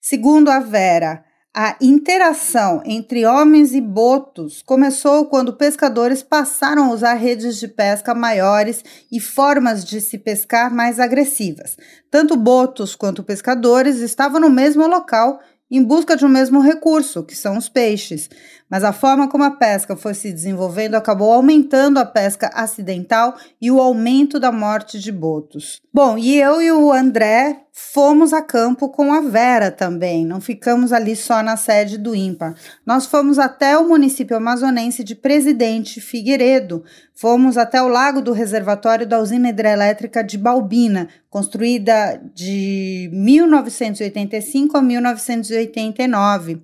Segundo 0.00 0.50
a 0.50 0.58
Vera, 0.58 1.24
a 1.54 1.76
interação 1.82 2.82
entre 2.86 3.26
homens 3.26 3.74
e 3.74 3.80
botos 3.80 4.62
começou 4.62 5.26
quando 5.26 5.52
pescadores 5.52 6.22
passaram 6.22 6.86
a 6.86 6.94
usar 6.94 7.14
redes 7.14 7.58
de 7.58 7.68
pesca 7.68 8.14
maiores 8.14 8.82
e 9.12 9.20
formas 9.20 9.84
de 9.84 10.00
se 10.00 10.16
pescar 10.16 10.74
mais 10.74 10.98
agressivas. 10.98 11.76
Tanto 12.10 12.34
botos 12.34 12.96
quanto 12.96 13.22
pescadores 13.22 13.98
estavam 13.98 14.40
no 14.40 14.48
mesmo 14.48 14.86
local 14.86 15.38
em 15.70 15.82
busca 15.82 16.14
de 16.14 16.26
um 16.26 16.28
mesmo 16.28 16.60
recurso, 16.60 17.24
que 17.24 17.34
são 17.34 17.56
os 17.56 17.66
peixes. 17.66 18.28
Mas 18.72 18.84
a 18.84 18.92
forma 18.94 19.28
como 19.28 19.44
a 19.44 19.50
pesca 19.50 19.94
foi 19.94 20.14
se 20.14 20.32
desenvolvendo 20.32 20.94
acabou 20.94 21.30
aumentando 21.30 21.98
a 21.98 22.06
pesca 22.06 22.50
acidental 22.54 23.36
e 23.60 23.70
o 23.70 23.78
aumento 23.78 24.40
da 24.40 24.50
morte 24.50 24.98
de 24.98 25.12
botos. 25.12 25.78
Bom, 25.92 26.16
e 26.16 26.40
eu 26.40 26.62
e 26.62 26.72
o 26.72 26.90
André 26.90 27.64
fomos 27.74 28.34
a 28.34 28.42
campo 28.42 28.90
com 28.90 29.14
a 29.14 29.20
Vera 29.22 29.70
também, 29.70 30.26
não 30.26 30.42
ficamos 30.42 30.92
ali 30.92 31.16
só 31.16 31.42
na 31.42 31.56
sede 31.56 31.96
do 31.96 32.14
IMPA. 32.14 32.54
Nós 32.84 33.06
fomos 33.06 33.38
até 33.38 33.78
o 33.78 33.88
município 33.88 34.36
amazonense 34.36 35.02
de 35.02 35.14
Presidente 35.14 35.98
Figueiredo, 35.98 36.84
fomos 37.14 37.56
até 37.56 37.82
o 37.82 37.88
lago 37.88 38.20
do 38.20 38.32
reservatório 38.32 39.06
da 39.06 39.18
usina 39.18 39.48
hidrelétrica 39.48 40.22
de 40.22 40.36
Balbina, 40.36 41.08
construída 41.30 42.22
de 42.34 43.08
1985 43.10 44.76
a 44.76 44.82
1989. 44.82 46.60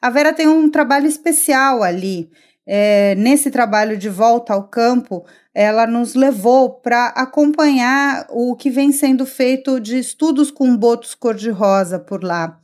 A 0.00 0.08
Vera 0.08 0.32
tem 0.32 0.48
um 0.48 0.70
trabalho 0.70 1.06
especial 1.06 1.82
ali. 1.82 2.30
É, 2.66 3.14
nesse 3.14 3.50
trabalho 3.50 3.96
de 3.96 4.08
volta 4.08 4.52
ao 4.52 4.64
campo, 4.64 5.24
ela 5.54 5.86
nos 5.86 6.14
levou 6.14 6.70
para 6.70 7.06
acompanhar 7.08 8.26
o 8.28 8.56
que 8.56 8.70
vem 8.70 8.90
sendo 8.90 9.24
feito 9.24 9.78
de 9.78 9.98
estudos 9.98 10.50
com 10.50 10.76
botos 10.76 11.14
cor-de-rosa 11.14 11.98
por 11.98 12.24
lá. 12.24 12.58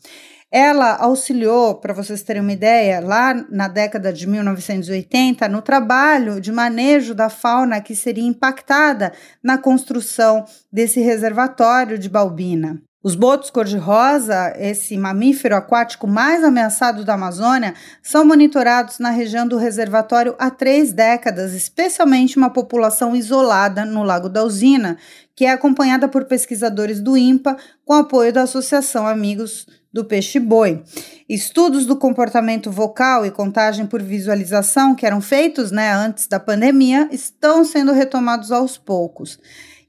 Ela 0.51 0.97
auxiliou, 0.97 1.77
para 1.77 1.95
vocês 1.95 2.23
terem 2.23 2.43
uma 2.43 2.53
ideia, 2.53 3.01
lá 3.01 3.33
na 3.49 3.69
década 3.69 4.13
de 4.13 4.27
1980, 4.27 5.49
no 5.49 5.63
trabalho 5.63 6.39
de 6.43 6.53
manejo 6.53 7.15
da 7.15 7.31
fauna 7.31 7.81
que 7.81 7.97
seria 7.97 8.27
impactada 8.27 9.13
na 9.43 9.57
construção 9.57 10.45
desse 10.71 11.01
reservatório 11.01 11.99
de 11.99 12.11
Balbina. 12.11 12.83
Os 13.05 13.17
botos 13.17 13.51
cor-de-rosa, 13.51 14.55
esse 14.57 14.97
mamífero 14.97 15.57
aquático 15.57 16.07
mais 16.07 16.45
ameaçado 16.45 17.05
da 17.05 17.15
Amazônia, 17.15 17.75
são 18.01 18.25
monitorados 18.25 19.01
na 19.01 19.11
região 19.11 19.47
do 19.47 19.57
reservatório 19.57 20.37
há 20.39 20.49
três 20.51 20.93
décadas, 20.93 21.53
especialmente 21.53 22.37
uma 22.37 22.49
população 22.49 23.17
isolada 23.17 23.85
no 23.85 24.05
Lago 24.05 24.29
da 24.29 24.45
Usina, 24.45 24.97
que 25.35 25.45
é 25.45 25.51
acompanhada 25.51 26.07
por 26.07 26.27
pesquisadores 26.27 27.01
do 27.01 27.17
INPA 27.17 27.57
com 27.85 27.95
apoio 27.95 28.33
da 28.33 28.43
Associação 28.43 29.05
Amigos 29.05 29.67
do 29.93 30.05
Peixe-Boi. 30.05 30.85
Estudos 31.29 31.85
do 31.85 31.97
comportamento 31.97 32.71
vocal 32.71 33.27
e 33.27 33.33
contagem 33.33 33.85
por 33.85 34.01
visualização, 34.01 34.95
que 34.95 35.05
eram 35.05 35.21
feitos 35.21 35.73
né, 35.73 35.93
antes 35.93 36.29
da 36.29 36.39
pandemia, 36.39 37.09
estão 37.11 37.65
sendo 37.65 37.91
retomados 37.91 38.53
aos 38.53 38.79
poucos. 38.79 39.41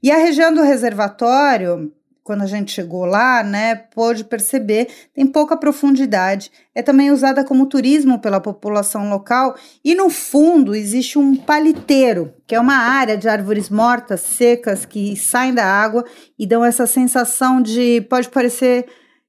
E 0.02 0.10
a 0.10 0.16
região 0.16 0.52
do 0.52 0.62
reservatório 0.62 1.92
quando 2.24 2.40
a 2.40 2.46
gente 2.46 2.72
chegou 2.72 3.04
lá, 3.04 3.42
né, 3.44 3.74
pôde 3.74 4.24
perceber, 4.24 4.88
tem 5.12 5.26
pouca 5.26 5.58
profundidade. 5.58 6.50
É 6.74 6.82
também 6.82 7.10
usada 7.10 7.44
como 7.44 7.66
turismo 7.66 8.18
pela 8.18 8.40
população 8.40 9.10
local 9.10 9.54
e 9.84 9.94
no 9.94 10.08
fundo 10.08 10.74
existe 10.74 11.18
um 11.18 11.36
paliteiro, 11.36 12.34
que 12.46 12.54
é 12.54 12.60
uma 12.60 12.76
área 12.76 13.16
de 13.18 13.28
árvores 13.28 13.68
mortas, 13.68 14.22
secas 14.22 14.86
que 14.86 15.14
saem 15.16 15.52
da 15.52 15.66
água 15.66 16.02
e 16.38 16.46
dão 16.46 16.64
essa 16.64 16.86
sensação 16.86 17.60
de 17.60 18.00
pode 18.08 18.30
parecer 18.30 18.86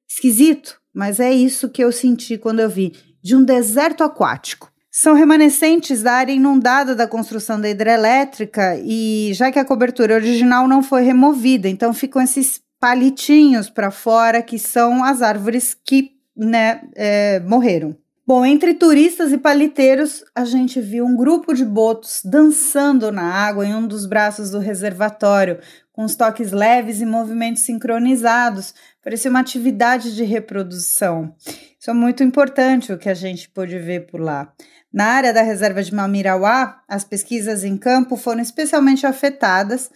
esquisito, 0.10 0.80
mas 0.94 1.20
é 1.20 1.32
isso 1.34 1.70
que 1.70 1.84
eu 1.84 1.92
senti 1.92 2.38
quando 2.38 2.62
eu 2.62 2.70
vi, 2.70 2.94
de 3.22 3.36
um 3.36 3.44
deserto 3.44 4.06
aquático. 4.06 4.72
São 4.90 5.14
remanescentes 5.14 6.02
da 6.02 6.14
área 6.14 6.32
inundada 6.32 6.96
da 6.96 7.06
construção 7.06 7.60
da 7.60 7.70
hidrelétrica 7.70 8.80
e 8.82 9.32
já 9.34 9.52
que 9.52 9.60
a 9.60 9.66
cobertura 9.66 10.16
original 10.16 10.70
não 10.70 10.82
foi 10.82 11.02
removida, 11.02 11.68
então 11.68 11.94
ficam 11.94 12.22
esses 12.22 12.62
palitinhos 12.86 13.68
para 13.68 13.90
fora, 13.90 14.44
que 14.44 14.60
são 14.60 15.04
as 15.04 15.24
árvores 15.24 15.74
que 15.74 16.12
né, 16.38 16.84
é, 16.96 17.40
morreram. 17.40 17.98
Bom, 18.28 18.46
entre 18.46 18.76
turistas 18.76 19.32
e 19.32 19.40
paliteiros, 19.40 20.24
a 20.36 20.46
gente 20.46 20.80
viu 20.80 21.04
um 21.04 21.16
grupo 21.16 21.52
de 21.56 21.66
botos 21.66 22.22
dançando 22.24 23.12
na 23.12 23.24
água 23.24 23.66
em 23.66 23.74
um 23.74 23.88
dos 23.88 24.06
braços 24.06 24.52
do 24.52 24.60
reservatório, 24.60 25.58
com 25.92 26.04
os 26.04 26.16
toques 26.16 26.52
leves 26.52 27.02
e 27.02 27.08
movimentos 27.08 27.64
sincronizados. 27.64 28.76
Parecia 29.04 29.32
uma 29.32 29.40
atividade 29.40 30.16
de 30.16 30.24
reprodução. 30.24 31.34
Isso 31.80 31.90
é 31.90 31.94
muito 31.94 32.24
importante 32.24 32.94
o 32.94 33.00
que 33.00 33.10
a 33.10 33.16
gente 33.16 33.50
pôde 33.50 33.80
ver 33.80 34.06
por 34.06 34.22
lá. 34.22 34.54
Na 34.94 35.06
área 35.06 35.34
da 35.34 35.42
reserva 35.42 35.82
de 35.82 35.92
Mamirauá, 35.92 36.84
as 36.88 37.04
pesquisas 37.04 37.64
em 37.64 37.78
campo 37.78 38.16
foram 38.16 38.42
especialmente 38.42 39.08
afetadas. 39.08 39.90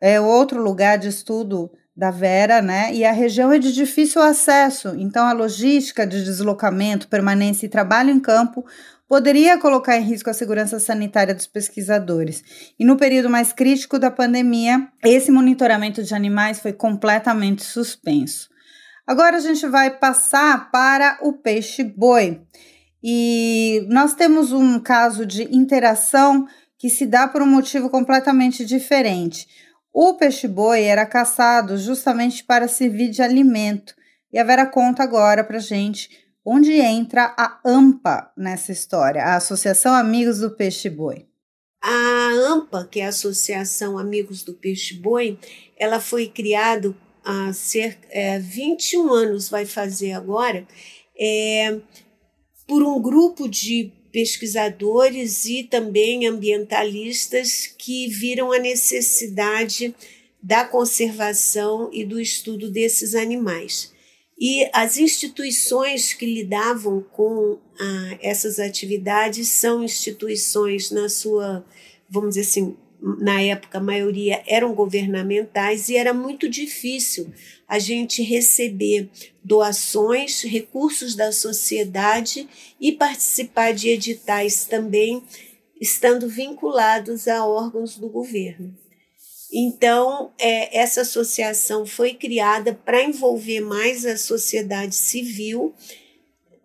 É 0.00 0.20
outro 0.20 0.62
lugar 0.62 0.96
de 0.96 1.08
estudo 1.08 1.72
da 1.96 2.10
Vera, 2.10 2.60
né? 2.60 2.92
E 2.92 3.04
a 3.04 3.12
região 3.12 3.50
é 3.50 3.58
de 3.58 3.72
difícil 3.72 4.20
acesso, 4.20 4.94
então 4.98 5.26
a 5.26 5.32
logística 5.32 6.06
de 6.06 6.22
deslocamento, 6.22 7.08
permanência 7.08 7.64
e 7.64 7.70
trabalho 7.70 8.10
em 8.10 8.20
campo 8.20 8.64
poderia 9.08 9.56
colocar 9.56 9.96
em 9.96 10.02
risco 10.02 10.28
a 10.28 10.34
segurança 10.34 10.78
sanitária 10.78 11.34
dos 11.34 11.46
pesquisadores. 11.46 12.42
E 12.78 12.84
no 12.84 12.96
período 12.96 13.30
mais 13.30 13.52
crítico 13.52 13.98
da 13.98 14.10
pandemia, 14.10 14.88
esse 15.02 15.30
monitoramento 15.30 16.02
de 16.02 16.14
animais 16.14 16.60
foi 16.60 16.72
completamente 16.72 17.62
suspenso. 17.62 18.50
Agora 19.06 19.36
a 19.36 19.40
gente 19.40 19.66
vai 19.68 19.90
passar 19.90 20.70
para 20.70 21.18
o 21.22 21.32
peixe-boi. 21.32 22.42
E 23.02 23.86
nós 23.88 24.14
temos 24.14 24.50
um 24.52 24.80
caso 24.80 25.24
de 25.24 25.44
interação 25.54 26.46
que 26.76 26.90
se 26.90 27.06
dá 27.06 27.28
por 27.28 27.40
um 27.40 27.46
motivo 27.46 27.88
completamente 27.88 28.64
diferente. 28.64 29.46
O 29.98 30.12
peixe-boi 30.12 30.82
era 30.82 31.06
caçado 31.06 31.78
justamente 31.78 32.44
para 32.44 32.68
servir 32.68 33.08
de 33.08 33.22
alimento. 33.22 33.94
E 34.30 34.38
a 34.38 34.44
Vera 34.44 34.66
conta 34.66 35.02
agora 35.02 35.42
para 35.42 35.58
gente 35.58 36.10
onde 36.44 36.70
entra 36.72 37.34
a 37.34 37.58
AMPA 37.64 38.30
nessa 38.36 38.72
história, 38.72 39.22
a 39.22 39.36
Associação 39.36 39.94
Amigos 39.94 40.40
do 40.40 40.50
Peixe-Boi. 40.50 41.26
A 41.82 42.28
AMPA, 42.52 42.86
que 42.90 43.00
é 43.00 43.06
a 43.06 43.08
Associação 43.08 43.96
Amigos 43.96 44.42
do 44.42 44.52
Peixe-Boi, 44.52 45.38
ela 45.78 45.98
foi 45.98 46.28
criada 46.28 46.94
há 47.24 47.50
cerca 47.54 48.06
é, 48.10 48.38
21 48.38 49.10
anos, 49.10 49.48
vai 49.48 49.64
fazer 49.64 50.12
agora, 50.12 50.68
é, 51.18 51.80
por 52.66 52.82
um 52.82 53.00
grupo 53.00 53.48
de 53.48 53.94
pesquisadores 54.16 55.44
e 55.44 55.62
também 55.62 56.26
ambientalistas 56.26 57.66
que 57.66 58.08
viram 58.08 58.50
a 58.50 58.58
necessidade 58.58 59.94
da 60.42 60.64
conservação 60.64 61.90
e 61.92 62.02
do 62.02 62.18
estudo 62.18 62.70
desses 62.70 63.14
animais. 63.14 63.92
E 64.38 64.70
as 64.72 64.96
instituições 64.96 66.14
que 66.14 66.24
lidavam 66.24 67.04
com 67.12 67.58
ah, 67.78 68.18
essas 68.22 68.58
atividades 68.58 69.48
são 69.48 69.84
instituições, 69.84 70.90
na 70.90 71.10
sua, 71.10 71.62
vamos 72.08 72.36
dizer 72.36 72.48
assim, 72.48 72.74
na 73.00 73.40
época 73.42 73.78
a 73.78 73.82
maioria 73.82 74.42
eram 74.46 74.74
governamentais 74.74 75.88
e 75.88 75.96
era 75.96 76.12
muito 76.12 76.48
difícil 76.48 77.32
a 77.68 77.78
gente 77.78 78.22
receber 78.22 79.10
doações, 79.42 80.42
recursos 80.42 81.14
da 81.14 81.32
sociedade 81.32 82.48
e 82.80 82.92
participar 82.92 83.72
de 83.72 83.88
editais 83.88 84.64
também, 84.64 85.22
estando 85.80 86.28
vinculados 86.28 87.28
a 87.28 87.44
órgãos 87.46 87.96
do 87.96 88.08
governo. 88.08 88.76
Então, 89.52 90.32
é, 90.38 90.78
essa 90.78 91.02
associação 91.02 91.86
foi 91.86 92.14
criada 92.14 92.74
para 92.74 93.02
envolver 93.02 93.60
mais 93.60 94.04
a 94.04 94.16
sociedade 94.16 94.94
civil 94.94 95.74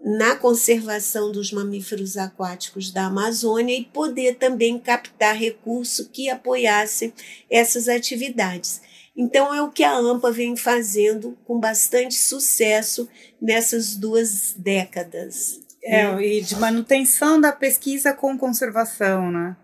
na 0.04 0.36
conservação 0.36 1.32
dos 1.32 1.52
mamíferos 1.52 2.18
aquáticos 2.18 2.92
da 2.92 3.06
Amazônia 3.06 3.78
e 3.78 3.86
poder 3.86 4.36
também 4.36 4.80
captar 4.80 5.36
recurso 5.36 6.10
que 6.10 6.30
apoiasse 6.30 7.14
essas 7.50 7.88
atividades. 7.88 8.82
Então, 9.16 9.54
é 9.54 9.62
o 9.62 9.70
que 9.70 9.84
a 9.84 9.96
AMPA 9.96 10.32
vem 10.32 10.56
fazendo 10.56 11.38
com 11.46 11.60
bastante 11.60 12.16
sucesso 12.16 13.08
nessas 13.42 13.96
duas 13.96 14.54
décadas. 14.58 15.60
É, 15.84 16.12
né? 16.12 16.26
e 16.26 16.42
de 16.42 16.56
manutenção 16.56 17.40
da 17.40 17.52
pesquisa 17.52 18.14
com 18.14 18.38
conservação, 18.38 19.32
né? 19.32 19.56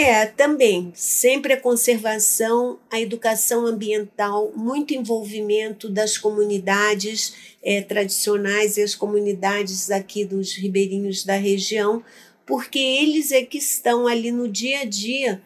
É, 0.00 0.26
também. 0.26 0.92
Sempre 0.94 1.54
a 1.54 1.60
conservação, 1.60 2.78
a 2.88 3.00
educação 3.00 3.66
ambiental, 3.66 4.52
muito 4.54 4.94
envolvimento 4.94 5.90
das 5.90 6.16
comunidades 6.16 7.34
é, 7.60 7.82
tradicionais 7.82 8.76
e 8.76 8.82
as 8.82 8.94
comunidades 8.94 9.90
aqui 9.90 10.24
dos 10.24 10.54
ribeirinhos 10.54 11.24
da 11.24 11.34
região, 11.34 12.00
porque 12.46 12.78
eles 12.78 13.32
é 13.32 13.42
que 13.42 13.58
estão 13.58 14.06
ali 14.06 14.30
no 14.30 14.46
dia 14.46 14.82
a 14.82 14.84
dia 14.84 15.42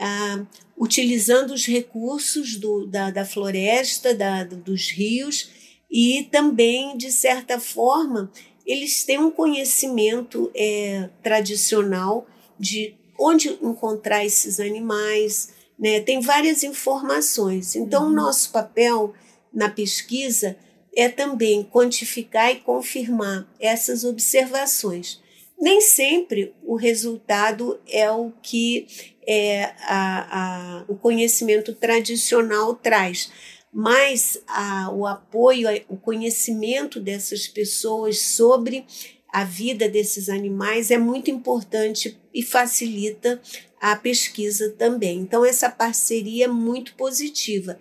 ah, 0.00 0.46
utilizando 0.78 1.50
os 1.50 1.66
recursos 1.66 2.56
do, 2.56 2.86
da, 2.86 3.10
da 3.10 3.26
floresta, 3.26 4.14
da, 4.14 4.44
dos 4.44 4.90
rios 4.90 5.50
e 5.90 6.26
também, 6.32 6.96
de 6.96 7.12
certa 7.12 7.60
forma, 7.60 8.32
eles 8.64 9.04
têm 9.04 9.18
um 9.18 9.30
conhecimento 9.30 10.50
é, 10.54 11.10
tradicional 11.22 12.26
de 12.58 12.94
onde 13.20 13.50
encontrar 13.62 14.24
esses 14.24 14.58
animais, 14.58 15.50
né? 15.78 16.00
tem 16.00 16.20
várias 16.20 16.64
informações. 16.64 17.76
Então, 17.76 18.04
uhum. 18.04 18.10
o 18.10 18.14
nosso 18.14 18.50
papel 18.50 19.12
na 19.52 19.68
pesquisa 19.68 20.56
é 20.96 21.08
também 21.08 21.62
quantificar 21.62 22.50
e 22.50 22.60
confirmar 22.60 23.46
essas 23.60 24.04
observações. 24.04 25.20
Nem 25.60 25.80
sempre 25.82 26.54
o 26.62 26.74
resultado 26.74 27.78
é 27.86 28.10
o 28.10 28.32
que 28.42 28.86
é, 29.26 29.74
a, 29.82 30.80
a, 30.80 30.84
o 30.88 30.96
conhecimento 30.96 31.74
tradicional 31.74 32.74
traz, 32.74 33.30
mas 33.72 34.42
a, 34.48 34.90
o 34.90 35.06
apoio, 35.06 35.68
o 35.88 35.96
conhecimento 35.96 36.98
dessas 36.98 37.46
pessoas 37.46 38.18
sobre 38.20 38.86
a 39.32 39.44
vida 39.44 39.88
desses 39.88 40.28
animais 40.28 40.90
é 40.90 40.98
muito 40.98 41.30
importante 41.30 42.18
e 42.34 42.42
facilita 42.42 43.40
a 43.80 43.96
pesquisa 43.96 44.70
também. 44.70 45.20
Então, 45.20 45.44
essa 45.44 45.70
parceria 45.70 46.44
é 46.44 46.48
muito 46.48 46.94
positiva. 46.94 47.78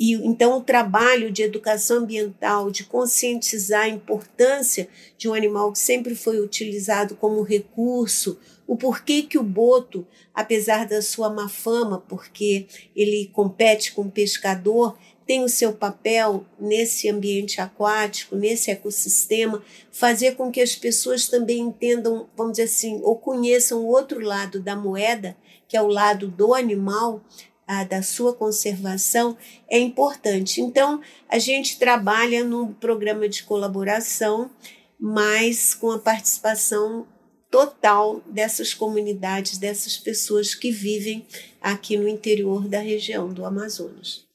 E 0.00 0.14
então 0.14 0.56
o 0.56 0.62
trabalho 0.62 1.30
de 1.30 1.42
educação 1.42 1.98
ambiental, 1.98 2.70
de 2.70 2.84
conscientizar 2.84 3.82
a 3.82 3.88
importância 3.88 4.88
de 5.18 5.28
um 5.28 5.34
animal 5.34 5.72
que 5.72 5.78
sempre 5.78 6.14
foi 6.14 6.40
utilizado 6.40 7.14
como 7.16 7.42
recurso, 7.42 8.38
o 8.66 8.76
porquê 8.76 9.22
que 9.22 9.36
o 9.36 9.42
boto, 9.42 10.06
apesar 10.32 10.86
da 10.86 11.02
sua 11.02 11.28
má 11.28 11.50
fama, 11.50 12.02
porque 12.08 12.66
ele 12.96 13.28
compete 13.34 13.92
com 13.92 14.02
o 14.02 14.10
pescador, 14.10 14.96
tem 15.30 15.44
o 15.44 15.48
seu 15.48 15.72
papel 15.72 16.44
nesse 16.58 17.08
ambiente 17.08 17.60
aquático, 17.60 18.34
nesse 18.34 18.68
ecossistema, 18.68 19.62
fazer 19.92 20.34
com 20.34 20.50
que 20.50 20.60
as 20.60 20.74
pessoas 20.74 21.28
também 21.28 21.60
entendam, 21.60 22.28
vamos 22.36 22.54
dizer 22.54 22.64
assim, 22.64 23.00
ou 23.04 23.16
conheçam 23.16 23.78
o 23.78 23.86
outro 23.86 24.18
lado 24.18 24.58
da 24.58 24.74
moeda, 24.74 25.36
que 25.68 25.76
é 25.76 25.82
o 25.82 25.86
lado 25.86 26.26
do 26.26 26.52
animal, 26.52 27.22
a, 27.64 27.84
da 27.84 28.02
sua 28.02 28.34
conservação, 28.34 29.36
é 29.68 29.78
importante. 29.78 30.60
Então, 30.60 31.00
a 31.28 31.38
gente 31.38 31.78
trabalha 31.78 32.42
num 32.42 32.72
programa 32.72 33.28
de 33.28 33.44
colaboração, 33.44 34.50
mas 34.98 35.74
com 35.74 35.92
a 35.92 35.98
participação 36.00 37.06
total 37.48 38.20
dessas 38.26 38.74
comunidades, 38.74 39.58
dessas 39.58 39.96
pessoas 39.96 40.56
que 40.56 40.72
vivem 40.72 41.24
aqui 41.60 41.96
no 41.96 42.08
interior 42.08 42.66
da 42.66 42.80
região 42.80 43.32
do 43.32 43.44
Amazonas. 43.44 44.28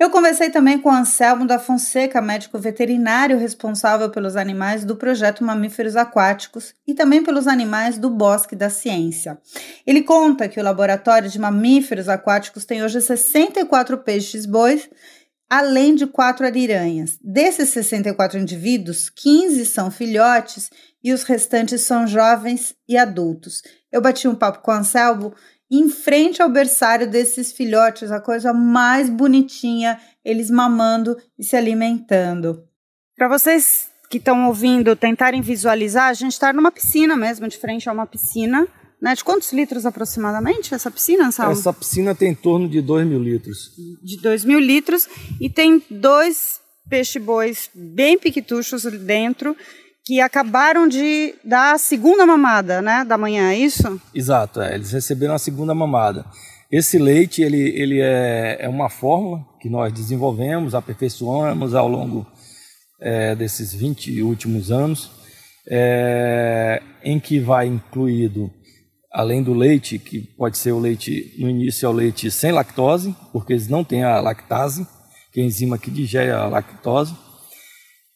Eu 0.00 0.08
conversei 0.08 0.48
também 0.48 0.78
com 0.78 0.90
Anselmo 0.90 1.46
da 1.46 1.58
Fonseca, 1.58 2.22
médico 2.22 2.58
veterinário 2.58 3.36
responsável 3.36 4.08
pelos 4.08 4.34
animais 4.34 4.82
do 4.82 4.96
projeto 4.96 5.44
Mamíferos 5.44 5.94
Aquáticos 5.94 6.74
e 6.86 6.94
também 6.94 7.22
pelos 7.22 7.46
animais 7.46 7.98
do 7.98 8.08
Bosque 8.08 8.56
da 8.56 8.70
Ciência. 8.70 9.38
Ele 9.86 10.00
conta 10.00 10.48
que 10.48 10.58
o 10.58 10.64
laboratório 10.64 11.28
de 11.28 11.38
mamíferos 11.38 12.08
aquáticos 12.08 12.64
tem 12.64 12.82
hoje 12.82 12.98
64 12.98 13.98
peixes-bois, 13.98 14.88
além 15.50 15.94
de 15.94 16.06
quatro 16.06 16.46
ariranhas. 16.46 17.18
Desses 17.22 17.68
64 17.68 18.38
indivíduos, 18.38 19.10
15 19.10 19.66
são 19.66 19.90
filhotes 19.90 20.70
e 21.04 21.12
os 21.12 21.24
restantes 21.24 21.82
são 21.82 22.06
jovens 22.06 22.74
e 22.88 22.96
adultos. 22.96 23.62
Eu 23.92 24.00
bati 24.00 24.26
um 24.26 24.34
papo 24.34 24.60
com 24.60 24.70
o 24.70 24.74
Anselmo 24.74 25.34
em 25.70 25.88
frente 25.88 26.42
ao 26.42 26.50
berçário 26.50 27.08
desses 27.08 27.52
filhotes, 27.52 28.10
a 28.10 28.20
coisa 28.20 28.52
mais 28.52 29.08
bonitinha, 29.08 30.00
eles 30.24 30.50
mamando 30.50 31.16
e 31.38 31.44
se 31.44 31.54
alimentando. 31.54 32.64
Para 33.16 33.28
vocês 33.28 33.88
que 34.10 34.18
estão 34.18 34.48
ouvindo 34.48 34.96
tentarem 34.96 35.40
visualizar, 35.40 36.08
a 36.08 36.14
gente 36.14 36.32
está 36.32 36.52
numa 36.52 36.72
piscina 36.72 37.16
mesmo, 37.16 37.46
de 37.46 37.56
frente 37.56 37.88
a 37.88 37.92
uma 37.92 38.06
piscina. 38.06 38.66
Né? 39.00 39.14
De 39.14 39.24
quantos 39.24 39.50
litros 39.52 39.86
aproximadamente 39.86 40.74
essa 40.74 40.90
piscina, 40.90 41.30
Sal? 41.32 41.52
Essa 41.52 41.72
piscina 41.72 42.14
tem 42.14 42.32
em 42.32 42.34
torno 42.34 42.68
de 42.68 42.82
2 42.82 43.06
mil 43.06 43.22
litros. 43.22 43.70
De 44.02 44.20
2 44.20 44.44
mil 44.44 44.58
litros 44.58 45.08
e 45.40 45.48
tem 45.48 45.82
dois 45.88 46.60
peixe-bois 46.88 47.70
bem 47.74 48.18
piquituchos 48.18 48.82
dentro 48.82 49.56
que 50.04 50.20
acabaram 50.20 50.88
de 50.88 51.34
dar 51.44 51.74
a 51.74 51.78
segunda 51.78 52.26
mamada, 52.26 52.80
né, 52.80 53.04
da 53.04 53.18
manhã, 53.18 53.50
é 53.50 53.58
isso? 53.58 54.00
Exato, 54.14 54.60
é, 54.60 54.74
eles 54.74 54.92
receberam 54.92 55.34
a 55.34 55.38
segunda 55.38 55.74
mamada. 55.74 56.24
Esse 56.70 56.98
leite, 56.98 57.42
ele, 57.42 57.58
ele 57.58 58.00
é, 58.00 58.58
é 58.60 58.68
uma 58.68 58.88
fórmula 58.88 59.44
que 59.60 59.68
nós 59.68 59.92
desenvolvemos, 59.92 60.74
aperfeiçoamos 60.74 61.74
ao 61.74 61.88
longo 61.88 62.26
é, 63.00 63.34
desses 63.34 63.74
20 63.74 64.22
últimos 64.22 64.70
anos, 64.70 65.10
é, 65.68 66.80
em 67.02 67.18
que 67.18 67.40
vai 67.40 67.66
incluído, 67.66 68.50
além 69.12 69.42
do 69.42 69.52
leite, 69.52 69.98
que 69.98 70.20
pode 70.20 70.58
ser 70.58 70.72
o 70.72 70.78
leite, 70.78 71.34
no 71.38 71.48
início 71.50 71.86
é 71.86 71.88
o 71.88 71.92
leite 71.92 72.30
sem 72.30 72.52
lactose, 72.52 73.14
porque 73.32 73.52
eles 73.52 73.68
não 73.68 73.82
têm 73.82 74.04
a 74.04 74.20
lactase, 74.20 74.86
que 75.32 75.40
é 75.40 75.42
a 75.42 75.46
enzima 75.46 75.78
que 75.78 75.90
digere 75.90 76.30
a 76.30 76.46
lactose, 76.46 77.14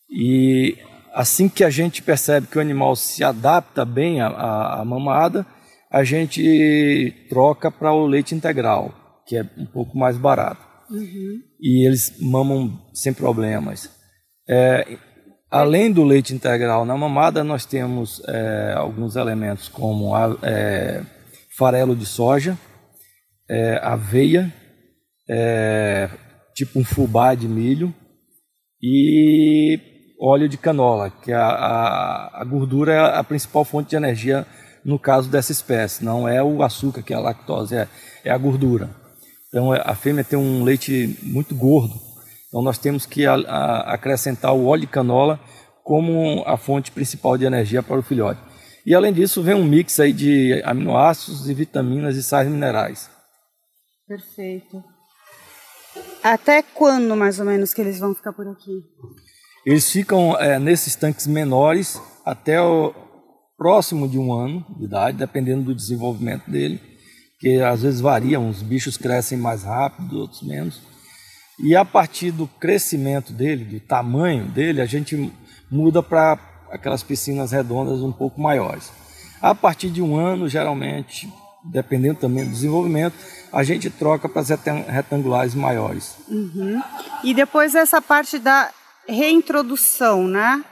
e 0.08 0.78
assim 1.14 1.48
que 1.48 1.62
a 1.62 1.70
gente 1.70 2.02
percebe 2.02 2.46
que 2.46 2.58
o 2.58 2.60
animal 2.60 2.96
se 2.96 3.22
adapta 3.22 3.84
bem 3.84 4.20
à, 4.20 4.26
à, 4.26 4.80
à 4.80 4.84
mamada, 4.84 5.46
a 5.90 6.02
gente 6.02 7.14
troca 7.28 7.70
para 7.70 7.92
o 7.92 8.06
leite 8.06 8.34
integral, 8.34 8.92
que 9.26 9.36
é 9.36 9.48
um 9.56 9.64
pouco 9.64 9.96
mais 9.96 10.18
barato. 10.18 10.60
Uhum. 10.90 11.40
E 11.60 11.86
eles 11.86 12.18
mamam 12.20 12.78
sem 12.92 13.12
problemas. 13.14 13.88
É, 14.48 14.98
além 15.50 15.92
do 15.92 16.02
leite 16.02 16.34
integral 16.34 16.84
na 16.84 16.96
mamada, 16.96 17.44
nós 17.44 17.64
temos 17.64 18.20
é, 18.26 18.74
alguns 18.76 19.14
elementos 19.14 19.68
como 19.68 20.14
a, 20.14 20.36
é, 20.42 21.02
farelo 21.56 21.94
de 21.94 22.04
soja, 22.04 22.58
é, 23.48 23.78
aveia, 23.82 24.52
é, 25.30 26.10
tipo 26.54 26.78
um 26.78 26.84
fubá 26.84 27.34
de 27.34 27.46
milho 27.46 27.94
e 28.82 29.93
óleo 30.24 30.48
de 30.48 30.56
canola, 30.56 31.10
que 31.10 31.32
a, 31.32 31.46
a, 31.46 32.40
a, 32.40 32.44
gordura 32.44 32.92
é 32.92 33.18
a 33.18 33.24
principal 33.24 33.64
fonte 33.64 33.90
de 33.90 33.96
energia 33.96 34.46
no 34.84 34.98
caso 34.98 35.28
dessa 35.28 35.52
espécie, 35.52 36.04
não 36.04 36.28
é 36.28 36.42
o 36.42 36.62
açúcar, 36.62 37.02
que 37.02 37.12
é 37.12 37.16
a 37.16 37.20
lactose, 37.20 37.74
é, 37.74 37.88
é 38.24 38.30
a 38.30 38.38
gordura. 38.38 38.90
Então 39.48 39.72
a 39.72 39.94
fêmea 39.94 40.24
tem 40.24 40.38
um 40.38 40.62
leite 40.64 41.18
muito 41.22 41.54
gordo, 41.54 41.94
então 42.48 42.62
nós 42.62 42.78
temos 42.78 43.06
que 43.06 43.26
a, 43.26 43.34
acrescentar 43.86 44.54
o 44.54 44.66
óleo 44.66 44.82
de 44.82 44.86
canola 44.86 45.40
como 45.82 46.42
a 46.46 46.56
fonte 46.56 46.90
principal 46.90 47.36
de 47.36 47.44
energia 47.44 47.82
para 47.82 47.98
o 47.98 48.02
filhote. 48.02 48.40
E 48.86 48.94
além 48.94 49.12
disso, 49.12 49.42
vem 49.42 49.54
um 49.54 49.64
mix 49.64 49.98
aí 49.98 50.12
de 50.12 50.62
aminoácidos 50.64 51.48
e 51.48 51.54
vitaminas 51.54 52.16
e 52.16 52.22
sais 52.22 52.48
minerais. 52.48 53.10
Perfeito. 54.06 54.84
Até 56.22 56.62
quando, 56.62 57.16
mais 57.16 57.38
ou 57.38 57.46
menos, 57.46 57.72
que 57.72 57.80
eles 57.80 57.98
vão 57.98 58.14
ficar 58.14 58.32
por 58.32 58.46
aqui? 58.46 58.82
Eles 59.66 59.90
ficam 59.90 60.36
é, 60.38 60.58
nesses 60.58 60.94
tanques 60.94 61.26
menores 61.26 62.00
até 62.24 62.60
o 62.60 62.94
próximo 63.56 64.08
de 64.08 64.18
um 64.18 64.32
ano 64.32 64.64
de 64.76 64.84
idade, 64.84 65.16
dependendo 65.16 65.62
do 65.62 65.74
desenvolvimento 65.74 66.50
dele, 66.50 66.80
que 67.38 67.60
às 67.60 67.82
vezes 67.82 68.00
varia, 68.00 68.38
uns 68.38 68.62
bichos 68.62 68.96
crescem 68.96 69.38
mais 69.38 69.62
rápido, 69.62 70.18
outros 70.18 70.42
menos. 70.42 70.80
E 71.58 71.74
a 71.74 71.84
partir 71.84 72.30
do 72.30 72.46
crescimento 72.46 73.32
dele, 73.32 73.64
do 73.64 73.80
tamanho 73.80 74.46
dele, 74.46 74.80
a 74.80 74.86
gente 74.86 75.32
muda 75.70 76.02
para 76.02 76.38
aquelas 76.70 77.02
piscinas 77.02 77.52
redondas 77.52 78.00
um 78.00 78.12
pouco 78.12 78.40
maiores. 78.40 78.92
A 79.40 79.54
partir 79.54 79.90
de 79.90 80.02
um 80.02 80.16
ano, 80.16 80.48
geralmente, 80.48 81.32
dependendo 81.64 82.18
também 82.18 82.44
do 82.44 82.50
desenvolvimento, 82.50 83.14
a 83.52 83.62
gente 83.62 83.88
troca 83.88 84.28
para 84.28 84.42
as 84.42 84.48
retangulares 84.88 85.54
maiores. 85.54 86.16
Uhum. 86.28 86.82
E 87.22 87.32
depois 87.32 87.74
essa 87.74 88.02
parte 88.02 88.38
da 88.38 88.70
reintrodução, 89.08 90.26
né? 90.26 90.64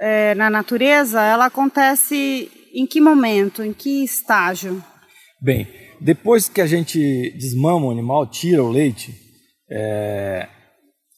É, 0.00 0.34
na 0.34 0.48
natureza, 0.48 1.22
ela 1.22 1.46
acontece 1.46 2.50
em 2.72 2.86
que 2.86 3.00
momento, 3.00 3.62
em 3.62 3.72
que 3.72 4.02
estágio? 4.02 4.82
Bem, 5.40 5.68
depois 6.00 6.48
que 6.48 6.60
a 6.60 6.66
gente 6.66 7.30
desmama 7.38 7.86
o 7.86 7.90
animal, 7.90 8.26
tira 8.26 8.62
o 8.62 8.70
leite, 8.70 9.14
é, 9.70 10.48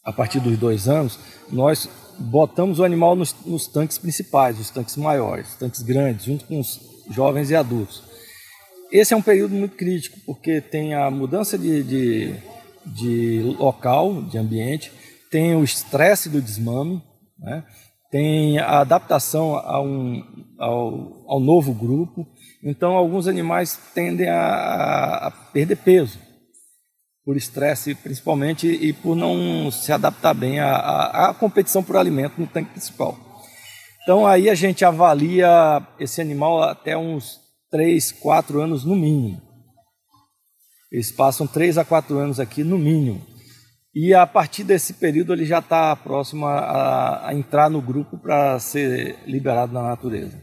a 0.04 0.12
partir 0.12 0.40
dos 0.40 0.58
dois 0.58 0.88
anos, 0.88 1.18
nós 1.50 1.88
botamos 2.18 2.78
o 2.78 2.84
animal 2.84 3.14
nos, 3.14 3.34
nos 3.46 3.66
tanques 3.66 3.98
principais, 3.98 4.58
os 4.58 4.70
tanques 4.70 4.96
maiores, 4.96 5.54
tanques 5.54 5.82
grandes, 5.82 6.24
junto 6.24 6.44
com 6.44 6.58
os 6.58 6.80
jovens 7.10 7.50
e 7.50 7.56
adultos. 7.56 8.02
Esse 8.90 9.14
é 9.14 9.16
um 9.16 9.22
período 9.22 9.54
muito 9.54 9.76
crítico, 9.76 10.18
porque 10.26 10.60
tem 10.60 10.94
a 10.94 11.10
mudança 11.10 11.56
de, 11.56 11.82
de, 11.82 12.34
de 12.84 13.56
local, 13.58 14.22
de 14.22 14.36
ambiente, 14.36 14.92
tem 15.32 15.56
o 15.56 15.64
estresse 15.64 16.28
do 16.28 16.42
desmame, 16.42 17.02
né? 17.38 17.64
tem 18.10 18.58
a 18.58 18.80
adaptação 18.80 19.56
a 19.56 19.80
um, 19.80 20.22
ao, 20.58 21.24
ao 21.26 21.40
novo 21.40 21.72
grupo. 21.72 22.26
Então, 22.62 22.92
alguns 22.92 23.26
animais 23.26 23.80
tendem 23.94 24.28
a, 24.28 25.26
a 25.26 25.30
perder 25.30 25.76
peso, 25.76 26.18
por 27.24 27.34
estresse 27.34 27.94
principalmente 27.94 28.68
e 28.68 28.92
por 28.92 29.16
não 29.16 29.70
se 29.70 29.90
adaptar 29.90 30.34
bem 30.34 30.60
à, 30.60 30.76
à, 30.76 31.30
à 31.30 31.34
competição 31.34 31.82
por 31.82 31.96
alimento 31.96 32.38
no 32.38 32.46
tanque 32.46 32.72
principal. 32.72 33.16
Então, 34.02 34.26
aí 34.26 34.50
a 34.50 34.54
gente 34.54 34.84
avalia 34.84 35.82
esse 35.98 36.20
animal 36.20 36.62
até 36.62 36.96
uns 36.96 37.40
3, 37.70 38.12
4 38.12 38.60
anos 38.60 38.84
no 38.84 38.94
mínimo. 38.94 39.40
Eles 40.90 41.10
passam 41.10 41.46
3 41.46 41.78
a 41.78 41.84
4 41.86 42.18
anos 42.18 42.38
aqui 42.38 42.62
no 42.62 42.76
mínimo. 42.76 43.31
E 43.94 44.14
a 44.14 44.26
partir 44.26 44.64
desse 44.64 44.94
período 44.94 45.34
ele 45.34 45.44
já 45.44 45.58
está 45.58 45.94
próximo 45.94 46.46
a, 46.46 47.28
a 47.28 47.34
entrar 47.34 47.68
no 47.68 47.82
grupo 47.82 48.16
para 48.16 48.58
ser 48.58 49.18
liberado 49.26 49.70
na 49.70 49.82
natureza. 49.82 50.40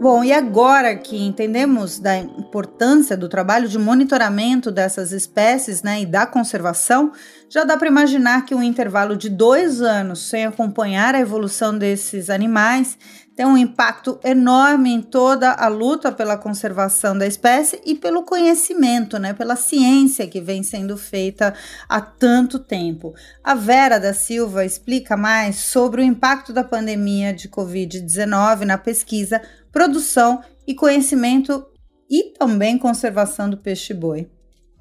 Bom, 0.00 0.22
e 0.22 0.32
agora 0.32 0.94
que 0.94 1.20
entendemos 1.20 1.98
da 1.98 2.16
importância 2.16 3.16
do 3.16 3.28
trabalho 3.28 3.68
de 3.68 3.76
monitoramento 3.76 4.70
dessas 4.70 5.10
espécies 5.10 5.82
né, 5.82 6.00
e 6.00 6.06
da 6.06 6.24
conservação, 6.24 7.12
já 7.50 7.64
dá 7.64 7.76
para 7.76 7.88
imaginar 7.88 8.46
que 8.46 8.54
um 8.54 8.62
intervalo 8.62 9.16
de 9.16 9.28
dois 9.28 9.82
anos 9.82 10.30
sem 10.30 10.46
acompanhar 10.46 11.14
a 11.14 11.20
evolução 11.20 11.76
desses 11.76 12.30
animais 12.30 12.96
tem 13.36 13.44
um 13.44 13.58
impacto 13.58 14.18
enorme 14.24 14.90
em 14.90 15.02
toda 15.02 15.52
a 15.52 15.68
luta 15.68 16.10
pela 16.10 16.38
conservação 16.38 17.16
da 17.16 17.26
espécie 17.26 17.78
e 17.84 17.94
pelo 17.94 18.22
conhecimento, 18.22 19.18
né, 19.18 19.34
pela 19.34 19.54
ciência 19.56 20.26
que 20.26 20.40
vem 20.40 20.62
sendo 20.62 20.96
feita 20.96 21.54
há 21.86 22.00
tanto 22.00 22.58
tempo. 22.58 23.14
A 23.44 23.54
Vera 23.54 24.00
da 24.00 24.14
Silva 24.14 24.64
explica 24.64 25.18
mais 25.18 25.56
sobre 25.56 26.00
o 26.00 26.04
impacto 26.04 26.50
da 26.50 26.64
pandemia 26.64 27.34
de 27.34 27.46
Covid-19 27.46 28.64
na 28.64 28.78
pesquisa, 28.78 29.42
produção 29.70 30.42
e 30.66 30.74
conhecimento 30.74 31.66
e 32.08 32.32
também 32.38 32.78
conservação 32.78 33.50
do 33.50 33.58
peixe-boi. 33.58 34.30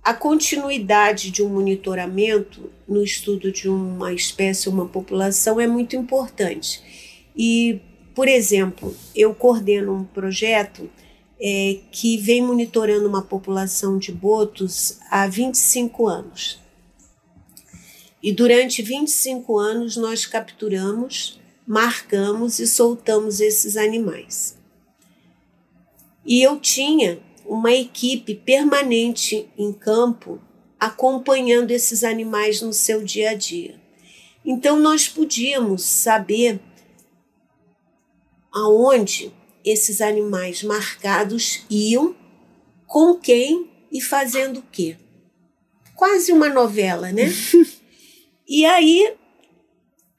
A 0.02 0.14
continuidade 0.14 1.30
de 1.30 1.44
um 1.44 1.50
monitoramento 1.50 2.72
no 2.88 3.04
estudo 3.04 3.52
de 3.52 3.68
uma 3.68 4.14
espécie 4.14 4.70
uma 4.70 4.86
população 4.86 5.60
é 5.60 5.68
muito 5.68 5.96
importante. 5.96 6.82
E 7.36 7.82
por 8.16 8.30
exemplo, 8.30 8.96
eu 9.14 9.36
coordeno 9.36 9.94
um 9.94 10.06
projeto 10.06 10.90
é, 11.40 11.80
que 11.92 12.18
vem 12.18 12.42
monitorando 12.42 13.08
uma 13.10 13.22
população 13.22 13.98
de 13.98 14.10
botos 14.10 15.00
há 15.12 15.28
25 15.28 16.08
anos. 16.08 16.58
E 18.24 18.32
durante 18.32 18.82
25 18.82 19.58
anos 19.58 19.98
nós 19.98 20.26
capturamos, 20.26 21.40
marcamos 21.68 22.58
e 22.60 22.66
soltamos 22.66 23.42
esses 23.42 23.76
animais. 23.76 24.58
E 26.26 26.42
eu 26.42 26.58
tinha 26.58 27.20
uma 27.46 27.72
equipe 27.72 28.34
permanente 28.34 29.48
em 29.58 29.74
campo 29.74 30.40
acompanhando 30.80 31.72
esses 31.72 32.04
animais 32.04 32.62
no 32.62 32.72
seu 32.72 33.04
dia 33.04 33.32
a 33.32 33.34
dia. 33.34 33.76
Então 34.44 34.80
nós 34.80 35.08
podíamos 35.08 35.84
saber 35.84 36.60
aonde 38.56 39.34
esses 39.66 40.00
animais 40.00 40.64
marcados 40.64 41.66
iam, 41.70 42.16
com 42.88 43.16
quem 43.16 43.70
e 43.92 44.00
fazendo 44.00 44.60
o 44.60 44.64
quê. 44.72 44.96
Quase 45.96 46.32
uma 46.32 46.48
novela, 46.48 47.12
né? 47.12 47.30
e 48.48 48.66
aí, 48.66 49.14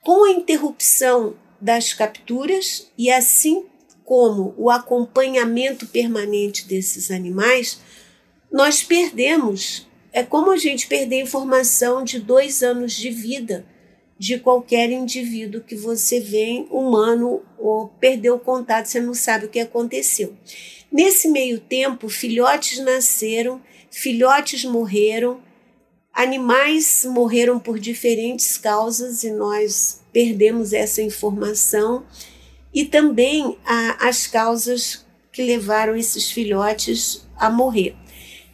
com 0.03 0.25
a 0.25 0.31
interrupção 0.31 1.35
das 1.61 1.94
capturas 1.94 2.92
e 2.99 3.11
assim 3.11 3.64
como 4.05 4.55
o 4.59 4.70
acompanhamento 4.70 5.87
permanente 5.87 6.66
desses 6.66 7.11
animais, 7.11 7.81
nós 8.53 8.83
perdemos. 8.83 9.87
É 10.12 10.22
como 10.22 10.51
a 10.51 10.57
gente 10.57 10.87
perder 10.87 11.22
informação 11.22 12.05
de 12.05 12.18
dois 12.18 12.62
anos 12.62 12.92
de 12.92 13.11
vida 13.11 13.66
de 14.19 14.39
qualquer 14.39 14.91
indivíduo 14.91 15.61
que 15.61 15.77
você 15.77 16.21
vê 16.21 16.67
humano 16.71 17.43
ou 17.59 17.89
perdeu 18.01 18.37
o 18.37 18.41
contato, 18.41 18.87
você 18.87 19.01
não 19.01 19.15
sabe 19.15 19.47
o 19.47 19.49
que 19.49 19.61
aconteceu. 19.61 20.35
Nesse 20.91 21.29
meio 21.29 21.61
tempo, 21.61 22.09
filhotes 22.09 22.79
nasceram, 22.79 23.61
filhotes 23.91 24.65
morreram, 24.65 25.43
animais 26.13 27.05
morreram 27.05 27.59
por 27.59 27.79
diferentes 27.79 28.57
causas 28.57 29.23
e 29.23 29.31
nós 29.31 30.01
perdemos 30.13 30.73
essa 30.73 31.03
informação 31.03 32.07
e 32.73 32.85
também 32.85 33.59
a, 33.67 34.09
as 34.09 34.27
causas 34.27 35.05
que 35.31 35.43
levaram 35.43 35.95
esses 35.95 36.31
filhotes 36.31 37.27
a 37.37 37.51
morrer. 37.51 37.95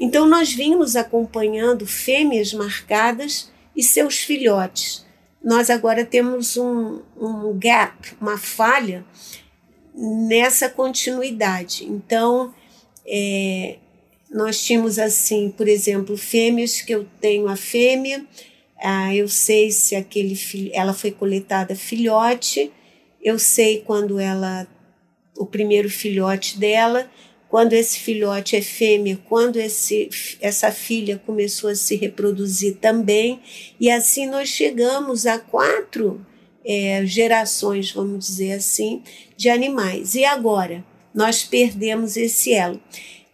Então, 0.01 0.27
nós 0.27 0.53
vimos 0.53 0.97
acompanhando 0.97 1.87
fêmeas 1.87 2.53
marcadas 2.53 3.53
e 3.77 3.85
seus 3.85 4.19
filhotes 4.19 5.07
nós 5.45 5.71
agora 5.71 6.05
temos 6.05 6.57
um, 6.57 7.01
um 7.17 7.59
gap, 7.59 8.15
uma 8.21 8.39
falha 8.39 9.05
nessa 9.95 10.69
continuidade. 10.69 11.85
Então, 11.85 12.55
é, 13.07 13.79
nós 14.31 14.65
tínhamos 14.65 14.99
assim, 14.99 15.51
por 15.51 15.69
exemplo, 15.69 16.17
fêmeas 16.17 16.81
que 16.81 16.95
eu 16.95 17.07
tenho 17.21 17.49
a 17.49 17.57
fêmea, 17.57 18.25
ah, 18.83 19.15
eu 19.15 19.29
sei 19.29 19.71
se 19.71 19.95
aquele 19.95 20.37
ela 20.73 20.93
foi 20.93 21.11
coletada 21.11 21.77
filhote, 21.77 22.73
eu 23.23 23.39
sei 23.39 23.81
quando 23.81 24.19
ela 24.19 24.67
o 25.37 25.47
primeiro 25.47 25.89
filhote 25.89 26.59
dela, 26.59 27.09
quando 27.53 27.75
esse 27.75 27.99
filhote 27.99 28.57
é 28.57 28.63
fêmea, 28.63 29.19
quando 29.29 29.59
esse, 29.59 30.09
essa 30.41 30.73
filha 30.73 31.21
começou 31.27 31.69
a 31.69 31.75
se 31.75 31.97
reproduzir 31.97 32.77
também, 32.77 33.43
e 33.79 33.91
assim 33.91 34.25
nós 34.25 34.49
chegamos 34.49 35.27
a 35.27 35.39
quatro 35.39 36.25
é, 36.65 37.05
gerações, 37.05 37.93
vamos 37.93 38.27
dizer 38.27 38.53
assim, 38.53 39.03
de 39.37 39.51
animais. 39.51 40.15
E 40.15 40.25
agora 40.25 40.83
nós 41.15 41.45
perdemos 41.45 42.17
esse 42.17 42.55
elo. 42.55 42.81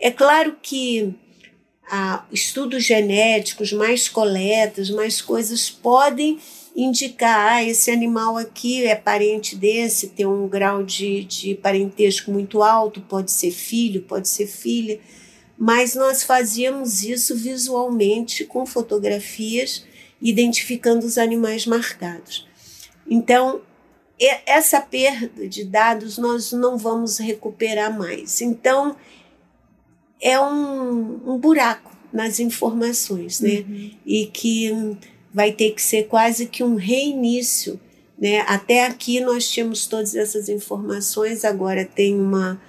É 0.01 0.11
claro 0.11 0.57
que 0.61 1.15
ah, 1.89 2.27
estudos 2.33 2.83
genéticos, 2.83 3.73
mais 3.73 4.09
coletas, 4.09 4.91
mais 4.91 5.23
coisas 5.23 5.71
podem 5.71 6.41
indicar, 6.81 7.55
ah, 7.55 7.65
esse 7.65 7.91
animal 7.91 8.37
aqui 8.37 8.85
é 8.85 8.95
parente 8.95 9.57
desse, 9.57 10.11
tem 10.11 10.25
um 10.25 10.47
grau 10.47 10.85
de, 10.85 11.25
de 11.25 11.57
parentesco 11.57 12.31
muito 12.31 12.63
alto, 12.63 13.01
pode 13.01 13.33
ser 13.33 13.51
filho, 13.51 14.03
pode 14.03 14.29
ser 14.29 14.47
filha, 14.47 15.01
mas 15.59 15.97
nós 15.97 16.23
fazíamos 16.23 17.03
isso 17.03 17.35
visualmente 17.35 18.45
com 18.45 18.65
fotografias, 18.65 19.85
identificando 20.23 21.05
os 21.05 21.19
animais 21.19 21.67
marcados. 21.67 22.47
Então, 23.11 23.61
essa 24.47 24.81
perda 24.81 25.49
de 25.49 25.65
dados 25.65 26.17
nós 26.17 26.53
não 26.53 26.79
vamos 26.79 27.19
recuperar 27.19 27.97
mais. 27.97 28.41
Então, 28.41 28.95
é 30.21 30.39
um, 30.41 31.33
um 31.35 31.39
buraco 31.39 31.97
nas 32.13 32.39
informações, 32.39 33.41
né? 33.41 33.65
Uhum. 33.69 33.91
E 34.07 34.27
que 34.27 34.97
vai 35.33 35.53
ter 35.53 35.73
que 35.73 35.83
ser 35.83 36.05
quase 36.05 36.47
que 36.47 36.63
um 36.63 36.75
reinício. 36.75 37.81
Né? 38.19 38.41
Até 38.47 38.87
aqui 38.87 39.21
nós 39.21 39.49
tínhamos 39.49 39.87
todas 39.87 40.15
essas 40.15 40.49
informações, 40.49 41.45
agora 41.45 41.85
tem 41.85 42.19
uma, 42.19 42.61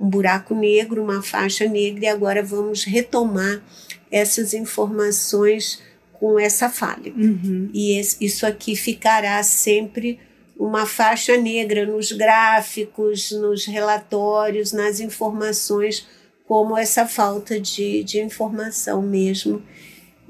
um 0.00 0.08
buraco 0.08 0.54
negro, 0.54 1.02
uma 1.02 1.22
faixa 1.22 1.66
negra, 1.66 2.04
e 2.04 2.08
agora 2.08 2.42
vamos 2.42 2.84
retomar 2.84 3.62
essas 4.10 4.54
informações 4.54 5.82
com 6.12 6.38
essa 6.38 6.68
falha. 6.68 7.12
Uhum. 7.16 7.70
E 7.72 7.98
esse, 7.98 8.24
isso 8.24 8.46
aqui 8.46 8.74
ficará 8.74 9.42
sempre 9.42 10.18
uma 10.58 10.84
faixa 10.84 11.36
negra 11.36 11.86
nos 11.86 12.10
gráficos, 12.10 13.30
nos 13.30 13.64
relatórios, 13.64 14.72
nas 14.72 14.98
informações, 14.98 16.06
como 16.46 16.76
essa 16.76 17.06
falta 17.06 17.60
de, 17.60 18.02
de 18.02 18.20
informação 18.20 19.00
mesmo. 19.00 19.62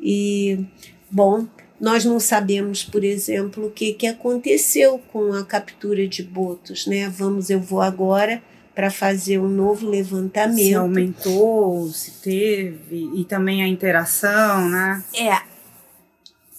E, 0.01 0.67
bom, 1.11 1.47
nós 1.81 2.05
não 2.05 2.19
sabemos, 2.19 2.83
por 2.83 3.05
exemplo, 3.05 3.67
o 3.67 3.71
que, 3.71 3.93
que 3.93 4.07
aconteceu 4.07 5.01
com 5.13 5.33
a 5.33 5.45
captura 5.45 6.07
de 6.09 6.23
botos. 6.23 6.87
Né? 6.87 7.09
Vamos, 7.09 7.51
eu 7.51 7.61
vou 7.61 7.81
agora 7.81 8.43
para 8.75 8.91
fazer 8.91 9.39
um 9.39 9.49
novo 9.49 9.89
levantamento. 9.89 10.67
Se 10.67 10.75
aumentou, 10.75 11.89
se 11.89 12.13
teve, 12.23 13.11
e 13.15 13.25
também 13.25 13.63
a 13.63 13.67
interação, 13.67 14.69
né? 14.69 15.03
É. 15.15 15.59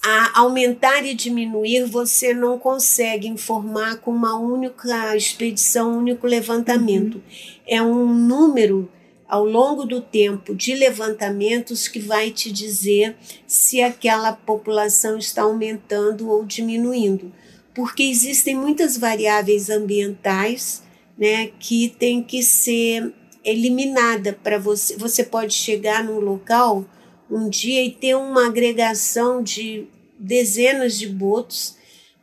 A 0.01 0.39
aumentar 0.39 1.05
e 1.05 1.13
diminuir, 1.13 1.85
você 1.85 2.33
não 2.33 2.59
consegue 2.59 3.27
informar 3.27 3.97
com 3.97 4.11
uma 4.11 4.37
única 4.37 5.15
expedição, 5.15 5.93
um 5.93 5.97
único 5.99 6.27
levantamento. 6.27 7.15
Uhum. 7.15 7.21
É 7.67 7.81
um 7.81 8.13
número 8.13 8.89
ao 9.29 9.45
longo 9.45 9.85
do 9.85 10.01
tempo 10.01 10.55
de 10.55 10.73
levantamentos 10.73 11.87
que 11.87 11.99
vai 11.99 12.31
te 12.31 12.51
dizer 12.51 13.15
se 13.45 13.79
aquela 13.79 14.33
população 14.33 15.19
está 15.19 15.43
aumentando 15.43 16.29
ou 16.29 16.43
diminuindo. 16.43 17.31
Porque 17.75 18.01
existem 18.01 18.55
muitas 18.55 18.97
variáveis 18.97 19.69
ambientais 19.69 20.81
né, 21.15 21.51
que 21.59 21.95
tem 21.99 22.23
que 22.23 22.41
ser 22.41 23.13
eliminada 23.45 24.33
para 24.33 24.57
você. 24.57 24.97
Você 24.97 25.23
pode 25.23 25.53
chegar 25.53 26.03
num 26.03 26.19
local 26.19 26.83
um 27.29 27.47
dia 27.47 27.83
e 27.85 27.91
ter 27.91 28.15
uma 28.15 28.47
agregação 28.47 29.43
de 29.43 29.85
dezenas 30.17 30.97
de 30.97 31.07
botos. 31.07 31.75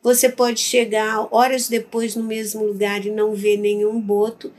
Você 0.02 0.28
pode 0.28 0.60
chegar 0.60 1.28
horas 1.30 1.68
depois 1.68 2.16
no 2.16 2.24
mesmo 2.24 2.64
lugar 2.64 3.06
e 3.06 3.10
não 3.10 3.32
ver 3.32 3.56
nenhum 3.56 4.00
boto. 4.00 4.52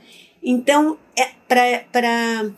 Então, 0.50 0.96
é 1.14 1.26
para 1.46 2.50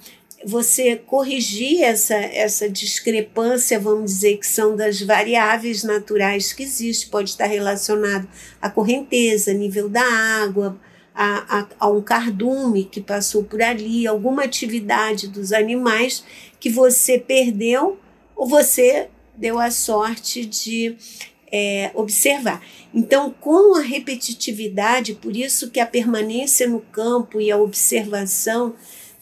você 0.45 0.95
corrigir 0.95 1.83
essa, 1.83 2.15
essa 2.15 2.71
discrepância, 2.71 3.81
vamos 3.81 4.13
dizer, 4.13 4.37
que 4.37 4.47
são 4.47 4.77
das 4.77 5.03
variáveis 5.03 5.83
naturais 5.83 6.53
que 6.53 6.63
existem, 6.63 7.11
pode 7.11 7.31
estar 7.31 7.47
relacionado 7.47 8.29
à 8.63 8.71
correnteza, 8.71 9.53
nível 9.53 9.89
da 9.89 10.05
água, 10.05 10.81
a, 11.13 11.59
a, 11.59 11.67
a 11.81 11.91
um 11.91 12.01
cardume 12.01 12.85
que 12.85 13.01
passou 13.01 13.43
por 13.43 13.61
ali, 13.61 14.07
alguma 14.07 14.45
atividade 14.45 15.27
dos 15.27 15.53
animais 15.53 16.23
que 16.61 16.71
você 16.71 17.19
perdeu 17.19 17.99
ou 18.37 18.47
você 18.47 19.09
deu 19.37 19.59
a 19.59 19.69
sorte 19.73 20.47
de 20.47 20.97
é, 21.53 21.91
observar. 21.95 22.65
Então, 22.95 23.35
com 23.41 23.77
a 23.77 23.81
repetitividade, 23.81 25.15
por 25.15 25.37
isso 25.37 25.71
que 25.71 25.81
a 25.81 25.87
permanência 25.87 26.69
no 26.69 26.81
campo 26.81 27.41
e 27.41 27.51
a 27.51 27.57
observação 27.57 28.75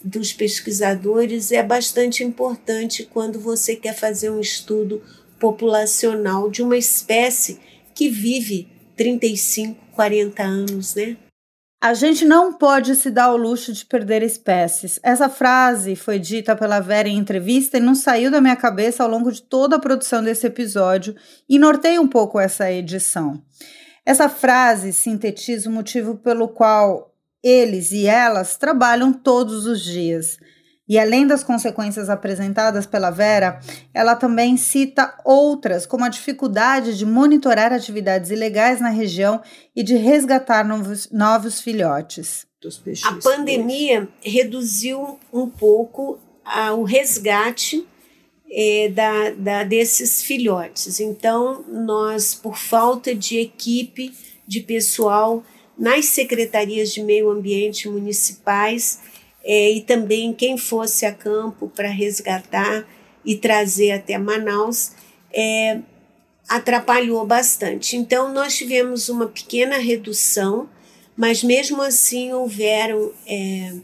dos 0.03 0.33
pesquisadores 0.33 1.53
é 1.53 1.63
bastante 1.63 2.23
importante 2.23 3.09
quando 3.13 3.41
você 3.41 3.75
quer 3.75 3.95
fazer 3.95 4.31
um 4.31 4.41
estudo 4.41 5.03
populacional 5.39 6.51
de 6.51 6.63
uma 6.63 6.77
espécie 6.77 7.59
que 7.95 8.09
vive 8.09 8.69
35, 8.97 9.77
40 9.93 10.43
anos, 10.43 10.95
né? 10.95 11.17
A 11.81 11.95
gente 11.95 12.25
não 12.25 12.53
pode 12.53 12.97
se 12.97 13.09
dar 13.09 13.33
o 13.33 13.37
luxo 13.37 13.73
de 13.73 13.87
perder 13.87 14.21
espécies. 14.25 14.99
Essa 15.01 15.29
frase 15.29 15.95
foi 15.95 16.19
dita 16.19 16.57
pela 16.57 16.81
Vera 16.81 17.09
em 17.09 17.17
entrevista 17.17 17.79
e 17.79 17.81
não 17.81 17.95
saiu 17.95 18.33
da 18.33 18.41
minha 18.41 18.57
cabeça 18.57 19.05
ao 19.05 19.09
longo 19.09 19.31
de 19.31 19.41
toda 19.41 19.77
a 19.77 19.79
produção 19.79 20.21
desse 20.21 20.45
episódio 20.45 21.15
e 21.49 21.57
norteia 21.57 22.01
um 22.01 22.09
pouco 22.09 22.41
essa 22.41 22.69
edição. 22.73 23.41
Essa 24.05 24.29
frase 24.29 24.93
sintetiza 24.93 25.71
o 25.71 25.73
motivo 25.73 26.17
pelo 26.17 26.49
qual 26.49 27.15
eles 27.45 27.93
e 27.93 28.07
elas 28.07 28.57
trabalham 28.57 29.13
todos 29.13 29.65
os 29.65 29.81
dias 29.81 30.37
e 30.89 30.99
além 30.99 31.27
das 31.27 31.45
consequências 31.45 32.09
apresentadas 32.09 32.87
pela 32.87 33.11
Vera, 33.11 33.61
ela 33.93 34.17
também 34.17 34.57
cita 34.57 35.15
outras, 35.25 35.85
como 35.85 36.05
a 36.05 36.09
dificuldade 36.09 36.97
de 36.97 37.05
monitorar 37.05 37.73
atividades 37.73 38.31
ilegais 38.31 38.81
na 38.81 38.89
região 38.89 39.43
e 39.77 39.83
de 39.83 39.97
resgatar 39.97 40.67
novos, 40.67 41.11
novos 41.11 41.61
filhotes. 41.61 42.47
A 43.05 43.15
pandemia 43.23 44.09
reduziu 44.23 45.19
um 45.33 45.49
pouco 45.49 46.19
a, 46.45 46.73
o 46.73 46.83
resgate 46.83 47.87
é, 48.51 48.89
da, 48.89 49.31
da, 49.31 49.65
desses 49.65 50.23
filhotes. 50.23 51.01
Então, 51.01 51.65
nós, 51.69 52.35
por 52.35 52.57
falta 52.57 53.15
de 53.15 53.39
equipe, 53.39 54.13
de 54.47 54.61
pessoal 54.61 55.45
nas 55.79 56.07
secretarias 56.07 56.93
de 56.93 57.03
meio 57.03 57.31
ambiente 57.31 57.89
municipais, 57.89 59.01
e 59.49 59.81
também 59.81 60.33
quem 60.35 60.59
fosse 60.59 61.07
a 61.07 61.13
campo 61.13 61.73
para 61.75 61.89
resgatar 61.89 62.87
e 63.25 63.35
trazer 63.35 63.93
até 63.93 64.19
Manaus, 64.19 64.93
é, 65.33 65.81
atrapalhou 66.47 67.27
bastante. 67.27 67.97
Então, 67.97 68.33
nós 68.33 68.57
tivemos 68.57 69.09
uma 69.09 69.27
pequena 69.27 69.79
redução, 69.79 70.69
mas 71.17 71.43
mesmo 71.43 71.81
assim 71.81 72.33
houveram 72.33 73.13
é, 73.27 73.75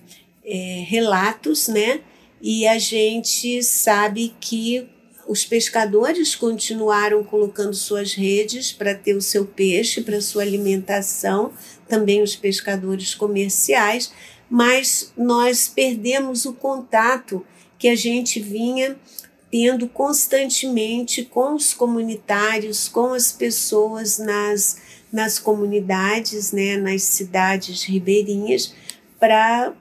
é, 0.44 0.84
relatos, 0.86 1.68
né? 1.68 2.00
E 2.40 2.66
a 2.66 2.78
gente 2.78 3.62
sabe 3.62 4.34
que 4.38 4.86
os 5.26 5.44
pescadores 5.44 6.34
continuaram 6.34 7.24
colocando 7.24 7.74
suas 7.74 8.12
redes 8.12 8.70
para 8.70 8.94
ter 8.94 9.14
o 9.14 9.22
seu 9.22 9.46
peixe, 9.46 10.02
para 10.02 10.20
sua 10.20 10.42
alimentação, 10.42 11.52
também 11.88 12.22
os 12.22 12.36
pescadores 12.36 13.14
comerciais, 13.14 14.12
mas 14.48 15.12
nós 15.16 15.68
perdemos 15.68 16.44
o 16.44 16.52
contato 16.52 17.44
que 17.78 17.88
a 17.88 17.96
gente 17.96 18.40
vinha 18.40 18.96
tendo 19.50 19.88
constantemente 19.88 21.24
com 21.24 21.54
os 21.54 21.72
comunitários, 21.72 22.88
com 22.88 23.12
as 23.12 23.30
pessoas 23.30 24.18
nas, 24.18 24.80
nas 25.12 25.38
comunidades, 25.38 26.50
né, 26.50 26.76
nas 26.76 27.02
cidades 27.02 27.84
ribeirinhas, 27.84 28.74
para 29.20 29.72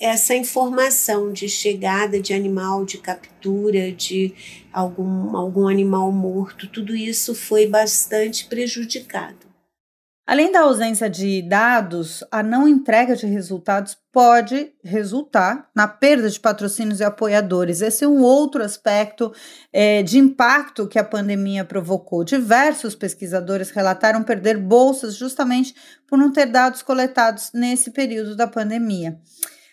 essa 0.00 0.34
informação 0.34 1.32
de 1.32 1.48
chegada 1.48 2.20
de 2.20 2.34
animal, 2.34 2.84
de 2.84 2.98
captura, 2.98 3.92
de 3.92 4.34
algum, 4.72 5.36
algum 5.36 5.68
animal 5.68 6.10
morto, 6.10 6.66
tudo 6.66 6.96
isso 6.96 7.32
foi 7.32 7.68
bastante 7.68 8.46
prejudicado. 8.46 9.51
Além 10.24 10.52
da 10.52 10.60
ausência 10.60 11.10
de 11.10 11.42
dados, 11.42 12.22
a 12.30 12.44
não 12.44 12.68
entrega 12.68 13.16
de 13.16 13.26
resultados 13.26 13.98
pode 14.12 14.72
resultar 14.84 15.68
na 15.74 15.88
perda 15.88 16.30
de 16.30 16.38
patrocínios 16.38 17.00
e 17.00 17.04
apoiadores. 17.04 17.80
Esse 17.80 18.04
é 18.04 18.08
um 18.08 18.22
outro 18.22 18.62
aspecto 18.62 19.34
é, 19.72 20.00
de 20.00 20.18
impacto 20.18 20.86
que 20.86 20.98
a 20.98 21.04
pandemia 21.04 21.64
provocou. 21.64 22.22
Diversos 22.22 22.94
pesquisadores 22.94 23.70
relataram 23.70 24.22
perder 24.22 24.58
bolsas 24.58 25.16
justamente 25.16 25.74
por 26.06 26.16
não 26.16 26.30
ter 26.30 26.46
dados 26.46 26.82
coletados 26.82 27.50
nesse 27.52 27.90
período 27.90 28.36
da 28.36 28.46
pandemia. 28.46 29.18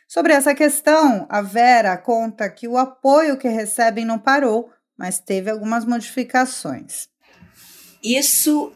Sobre 0.07 0.33
essa 0.33 0.55
questão, 0.55 1.27
a 1.29 1.43
Vera 1.43 1.95
conta 1.95 2.49
que 2.49 2.67
o 2.67 2.75
apoio 2.75 3.38
que 3.38 3.47
recebem 3.47 4.03
não 4.03 4.17
parou, 4.17 4.71
mas 4.97 5.19
teve 5.19 5.51
algumas 5.51 5.85
modificações. 5.85 7.07
Isso 8.03 8.73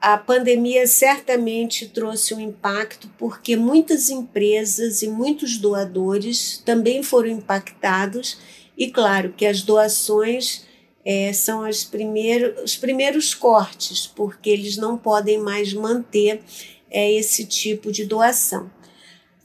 a 0.00 0.16
pandemia 0.16 0.86
certamente 0.86 1.88
trouxe 1.88 2.34
um 2.34 2.40
impacto 2.40 3.08
porque 3.18 3.56
muitas 3.56 4.10
empresas 4.10 5.02
e 5.02 5.08
muitos 5.08 5.58
doadores 5.58 6.62
também 6.64 7.02
foram 7.02 7.28
impactados 7.28 8.38
e 8.76 8.90
claro 8.90 9.32
que 9.36 9.46
as 9.46 9.62
doações 9.62 10.64
é, 11.04 11.32
são 11.32 11.62
as 11.62 11.88
os 12.62 12.76
primeiros 12.76 13.34
cortes 13.34 14.06
porque 14.06 14.50
eles 14.50 14.76
não 14.76 14.98
podem 14.98 15.38
mais 15.38 15.72
manter 15.72 16.42
é, 16.90 17.12
esse 17.12 17.44
tipo 17.44 17.90
de 17.90 18.04
doação. 18.04 18.70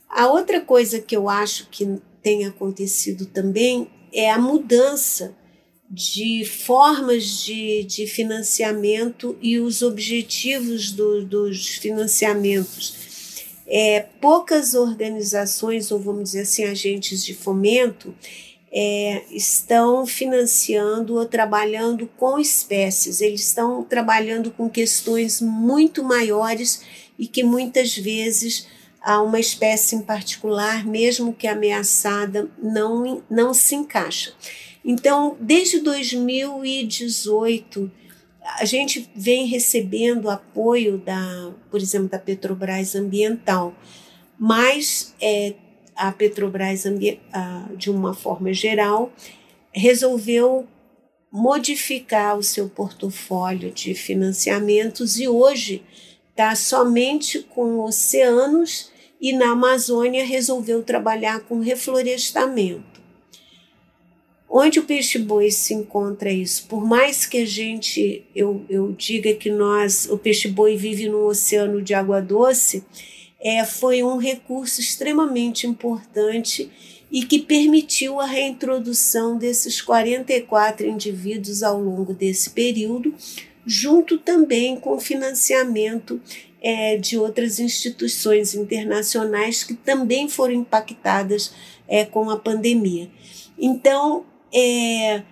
A 0.08 0.26
outra 0.26 0.60
coisa 0.60 1.00
que 1.00 1.16
eu 1.16 1.28
acho 1.28 1.68
que 1.70 1.98
tem 2.22 2.46
acontecido 2.46 3.26
também 3.26 3.90
é 4.12 4.30
a 4.30 4.38
mudança 4.38 5.34
de 5.94 6.42
formas 6.46 7.44
de, 7.44 7.84
de 7.84 8.06
financiamento 8.06 9.36
e 9.42 9.60
os 9.60 9.82
objetivos 9.82 10.90
do, 10.90 11.22
dos 11.22 11.68
financiamentos. 11.68 13.42
É, 13.66 14.06
poucas 14.18 14.72
organizações, 14.72 15.92
ou 15.92 16.00
vamos 16.00 16.30
dizer 16.30 16.40
assim, 16.40 16.64
agentes 16.64 17.22
de 17.22 17.34
fomento, 17.34 18.14
é, 18.72 19.22
estão 19.30 20.06
financiando 20.06 21.16
ou 21.16 21.26
trabalhando 21.26 22.06
com 22.16 22.38
espécies, 22.38 23.20
eles 23.20 23.42
estão 23.42 23.84
trabalhando 23.84 24.50
com 24.50 24.70
questões 24.70 25.42
muito 25.42 26.02
maiores 26.02 26.80
e 27.18 27.26
que 27.26 27.44
muitas 27.44 27.94
vezes 27.94 28.66
a 28.98 29.20
uma 29.20 29.38
espécie 29.38 29.94
em 29.96 30.00
particular, 30.00 30.86
mesmo 30.86 31.34
que 31.34 31.46
ameaçada, 31.46 32.48
não, 32.62 33.22
não 33.28 33.52
se 33.52 33.74
encaixa. 33.74 34.32
Então, 34.84 35.36
desde 35.40 35.80
2018, 35.80 37.90
a 38.58 38.64
gente 38.64 39.08
vem 39.14 39.46
recebendo 39.46 40.28
apoio 40.28 40.98
da, 40.98 41.52
por 41.70 41.80
exemplo, 41.80 42.08
da 42.08 42.18
Petrobras 42.18 42.96
Ambiental, 42.96 43.74
mas 44.38 45.14
é, 45.20 45.54
a 45.94 46.10
Petrobras, 46.10 46.84
de 47.76 47.90
uma 47.90 48.14
forma 48.14 48.52
geral, 48.52 49.12
resolveu 49.72 50.66
modificar 51.30 52.36
o 52.36 52.42
seu 52.42 52.68
portfólio 52.68 53.70
de 53.70 53.94
financiamentos 53.94 55.18
e 55.18 55.26
hoje 55.26 55.82
está 56.30 56.54
somente 56.54 57.40
com 57.40 57.80
oceanos 57.80 58.90
e 59.20 59.32
na 59.32 59.52
Amazônia 59.52 60.26
resolveu 60.26 60.82
trabalhar 60.82 61.40
com 61.40 61.60
reflorestamento. 61.60 62.91
Onde 64.54 64.78
o 64.78 64.82
peixe-boi 64.82 65.50
se 65.50 65.72
encontra 65.72 66.30
isso? 66.30 66.66
Por 66.68 66.84
mais 66.84 67.24
que 67.24 67.38
a 67.38 67.46
gente, 67.46 68.22
eu, 68.36 68.62
eu 68.68 68.92
diga 68.92 69.32
que 69.32 69.50
nós, 69.50 70.06
o 70.10 70.18
peixe-boi 70.18 70.76
vive 70.76 71.08
no 71.08 71.24
oceano 71.24 71.80
de 71.80 71.94
água 71.94 72.20
doce, 72.20 72.84
é, 73.40 73.64
foi 73.64 74.02
um 74.02 74.18
recurso 74.18 74.78
extremamente 74.78 75.66
importante 75.66 76.70
e 77.10 77.24
que 77.24 77.38
permitiu 77.38 78.20
a 78.20 78.26
reintrodução 78.26 79.38
desses 79.38 79.80
44 79.80 80.86
indivíduos 80.86 81.62
ao 81.62 81.80
longo 81.80 82.12
desse 82.12 82.50
período, 82.50 83.14
junto 83.64 84.18
também 84.18 84.76
com 84.76 85.00
financiamento 85.00 86.20
é, 86.60 86.98
de 86.98 87.16
outras 87.16 87.58
instituições 87.58 88.54
internacionais 88.54 89.64
que 89.64 89.72
também 89.72 90.28
foram 90.28 90.52
impactadas 90.52 91.54
é, 91.88 92.04
com 92.04 92.28
a 92.28 92.36
pandemia. 92.36 93.08
Então, 93.58 94.26
é, 94.52 95.22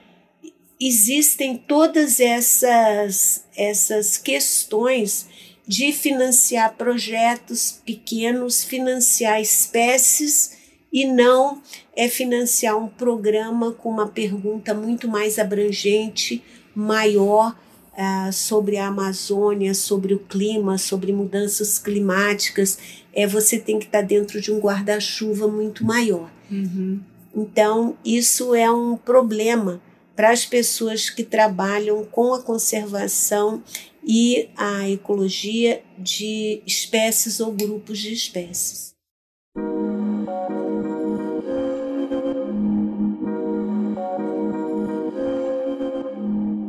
existem 0.81 1.57
todas 1.57 2.21
essas, 2.21 3.45
essas 3.57 4.17
questões 4.17 5.29
de 5.67 5.93
financiar 5.93 6.75
projetos 6.77 7.81
pequenos, 7.85 8.65
financiar 8.65 9.41
espécies 9.41 10.59
e 10.93 11.07
não 11.07 11.63
é 11.95 12.09
financiar 12.09 12.77
um 12.77 12.89
programa 12.89 13.73
com 13.73 13.91
uma 13.91 14.09
pergunta 14.09 14.75
muito 14.75 15.07
mais 15.07 15.39
abrangente, 15.39 16.43
maior 16.75 17.57
uh, 17.93 18.33
sobre 18.33 18.79
a 18.79 18.87
Amazônia, 18.87 19.75
sobre 19.75 20.15
o 20.15 20.19
clima, 20.19 20.79
sobre 20.79 21.13
mudanças 21.13 21.79
climáticas. 21.79 22.79
É 23.13 23.27
você 23.27 23.59
tem 23.59 23.79
que 23.79 23.87
estar 23.87 24.03
dentro 24.03 24.41
de 24.41 24.51
um 24.51 24.59
guarda-chuva 24.59 25.47
muito 25.47 25.85
maior. 25.85 26.31
Uhum. 26.51 27.01
Então, 27.35 27.97
isso 28.05 28.55
é 28.55 28.71
um 28.71 28.97
problema 28.97 29.81
para 30.17 30.31
as 30.31 30.45
pessoas 30.45 31.09
que 31.09 31.25
trabalham 31.25 32.05
com 32.05 32.35
a 32.35 32.43
conservação 32.43 33.63
e 34.05 34.49
a 34.57 34.89
ecologia 34.89 35.83
de 35.99 36.63
espécies 36.67 37.41
ou 37.41 37.53
grupos 37.53 37.99
de 37.99 38.13
espécies. 38.13 38.91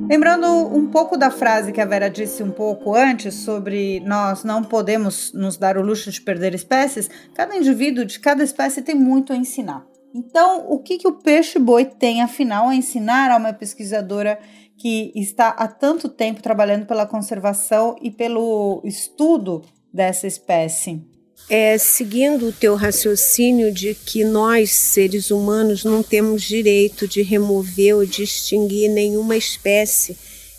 Lembrando 0.09 0.45
um 0.47 0.87
pouco 0.87 1.15
da 1.15 1.31
frase 1.31 1.71
que 1.71 1.79
a 1.79 1.85
Vera 1.85 2.09
disse 2.09 2.43
um 2.43 2.51
pouco 2.51 2.93
antes 2.93 3.33
sobre 3.33 4.01
nós 4.01 4.43
não 4.43 4.61
podemos 4.61 5.31
nos 5.31 5.55
dar 5.55 5.77
o 5.77 5.81
luxo 5.81 6.11
de 6.11 6.21
perder 6.21 6.53
espécies, 6.53 7.09
cada 7.33 7.55
indivíduo 7.55 8.03
de 8.03 8.19
cada 8.19 8.43
espécie 8.43 8.81
tem 8.81 8.93
muito 8.93 9.31
a 9.31 9.37
ensinar. 9.37 9.90
Então, 10.13 10.65
o 10.69 10.79
que, 10.79 10.97
que 10.97 11.07
o 11.07 11.13
peixe-boi 11.13 11.85
tem, 11.85 12.21
afinal, 12.21 12.67
a 12.67 12.75
ensinar 12.75 13.31
a 13.31 13.37
uma 13.37 13.53
pesquisadora 13.53 14.37
que 14.77 15.11
está 15.15 15.49
há 15.49 15.67
tanto 15.67 16.09
tempo 16.09 16.41
trabalhando 16.41 16.85
pela 16.85 17.05
conservação 17.05 17.95
e 18.01 18.11
pelo 18.11 18.81
estudo 18.83 19.63
dessa 19.93 20.27
espécie? 20.27 21.01
É, 21.49 21.77
seguindo 21.77 22.47
o 22.47 22.53
teu 22.53 22.75
raciocínio 22.75 23.71
de 23.71 23.93
que 23.93 24.23
nós, 24.23 24.71
seres 24.71 25.31
humanos, 25.31 25.83
não 25.83 26.03
temos 26.03 26.43
direito 26.43 27.07
de 27.07 27.21
remover 27.21 27.95
ou 27.95 28.05
de 28.05 28.23
extinguir 28.23 28.89
nenhuma 28.89 29.35
espécie 29.35 30.17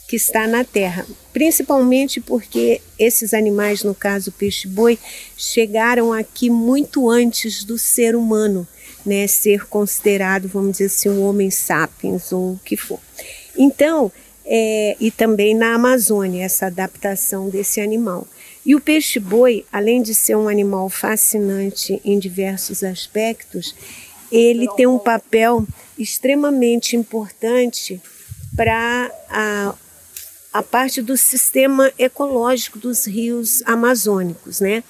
que 0.09 0.17
está 0.17 0.47
na 0.47 0.63
Terra, 0.63 1.07
principalmente 1.33 2.21
porque 2.21 2.83
esses 2.99 3.33
animais, 3.33 3.83
no 3.83 3.95
caso 3.95 4.29
o 4.29 4.33
peixe-boi, 4.33 4.99
chegaram 5.37 6.13
aqui 6.13 6.51
muito 6.51 7.09
antes 7.09 7.65
do 7.65 7.79
ser 7.79 8.15
humano 8.15 8.69
né, 9.05 9.27
ser 9.27 9.67
considerado, 9.67 10.49
vamos 10.49 10.73
dizer 10.73 10.87
assim, 10.87 11.09
um 11.09 11.23
homem 11.23 11.51
sapiens 11.51 12.33
ou 12.33 12.53
o 12.53 12.61
que 12.65 12.77
for. 12.77 13.01
Então, 13.57 14.11
é, 14.45 14.97
e 15.01 15.11
também 15.11 15.55
na 15.55 15.75
Amazônia, 15.75 16.45
essa 16.45 16.67
adaptação 16.67 17.49
desse 17.49 17.81
animal. 17.81 18.27
E 18.65 18.75
o 18.75 18.81
peixe-boi, 18.81 19.65
além 19.73 20.03
de 20.03 20.15
ser 20.15 20.37
um 20.37 20.49
animal 20.49 20.89
fascinante 20.89 22.01
em 22.05 22.19
diversos 22.19 22.83
aspectos, 22.83 23.75
ele 24.31 24.67
tem 24.77 24.87
um 24.87 24.99
papel 24.99 25.67
extremamente 25.99 26.97
importante 26.97 28.01
para 28.57 29.11
a, 29.29 29.75
a 30.53 30.63
parte 30.63 31.03
do 31.03 31.17
sistema 31.17 31.93
ecológico 31.99 32.79
dos 32.79 33.07
rios 33.07 33.63
amazônicos, 33.67 34.61
né? 34.61 34.83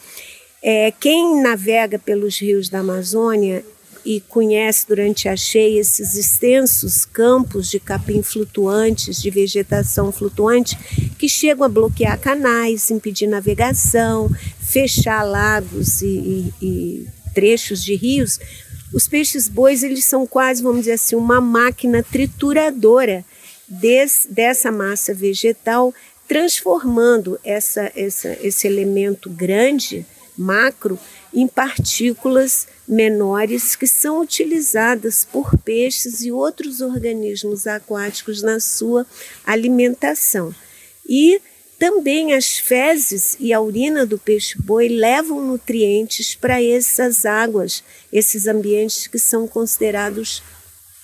É, 0.62 0.92
quem 0.92 1.42
navega 1.42 1.98
pelos 1.98 2.40
rios 2.40 2.68
da 2.68 2.78
Amazônia 2.78 3.64
e 4.04 4.20
conhece 4.20 4.86
durante 4.86 5.28
a 5.28 5.36
cheia 5.36 5.80
esses 5.80 6.14
extensos 6.14 7.04
campos 7.04 7.70
de 7.70 7.78
capim 7.78 8.22
flutuantes, 8.22 9.20
de 9.20 9.30
vegetação 9.30 10.10
flutuante, 10.10 10.76
que 11.18 11.28
chegam 11.28 11.64
a 11.64 11.68
bloquear 11.68 12.18
canais, 12.18 12.90
impedir 12.90 13.26
navegação, 13.26 14.30
fechar 14.60 15.22
lagos 15.22 16.02
e, 16.02 16.06
e, 16.06 16.54
e 16.62 17.06
trechos 17.34 17.82
de 17.82 17.94
rios, 17.94 18.38
os 18.92 19.08
peixes 19.08 19.48
bois 19.48 19.82
eles 19.82 20.04
são 20.04 20.26
quase, 20.26 20.62
vamos 20.62 20.80
dizer 20.80 20.92
assim, 20.92 21.16
uma 21.16 21.40
máquina 21.40 22.02
trituradora 22.02 23.24
des, 23.66 24.26
dessa 24.28 24.70
massa 24.70 25.14
vegetal, 25.14 25.94
transformando 26.28 27.40
essa, 27.42 27.90
essa, 27.96 28.36
esse 28.42 28.66
elemento 28.66 29.30
grande, 29.30 30.04
macro, 30.36 30.98
em 31.32 31.46
partículas 31.46 32.66
menores 32.86 33.74
que 33.74 33.86
são 33.86 34.20
utilizadas 34.20 35.24
por 35.24 35.56
peixes 35.58 36.22
e 36.22 36.30
outros 36.30 36.80
organismos 36.80 37.66
aquáticos 37.66 38.42
na 38.42 38.60
sua 38.60 39.06
alimentação. 39.44 40.54
E 41.08 41.40
também 41.78 42.32
as 42.32 42.58
fezes 42.58 43.36
e 43.40 43.52
a 43.52 43.60
urina 43.60 44.06
do 44.06 44.18
peixe-boi 44.18 44.88
levam 44.88 45.40
nutrientes 45.40 46.34
para 46.34 46.62
essas 46.62 47.24
águas, 47.24 47.82
esses 48.12 48.46
ambientes 48.46 49.06
que 49.06 49.18
são 49.18 49.48
considerados 49.48 50.42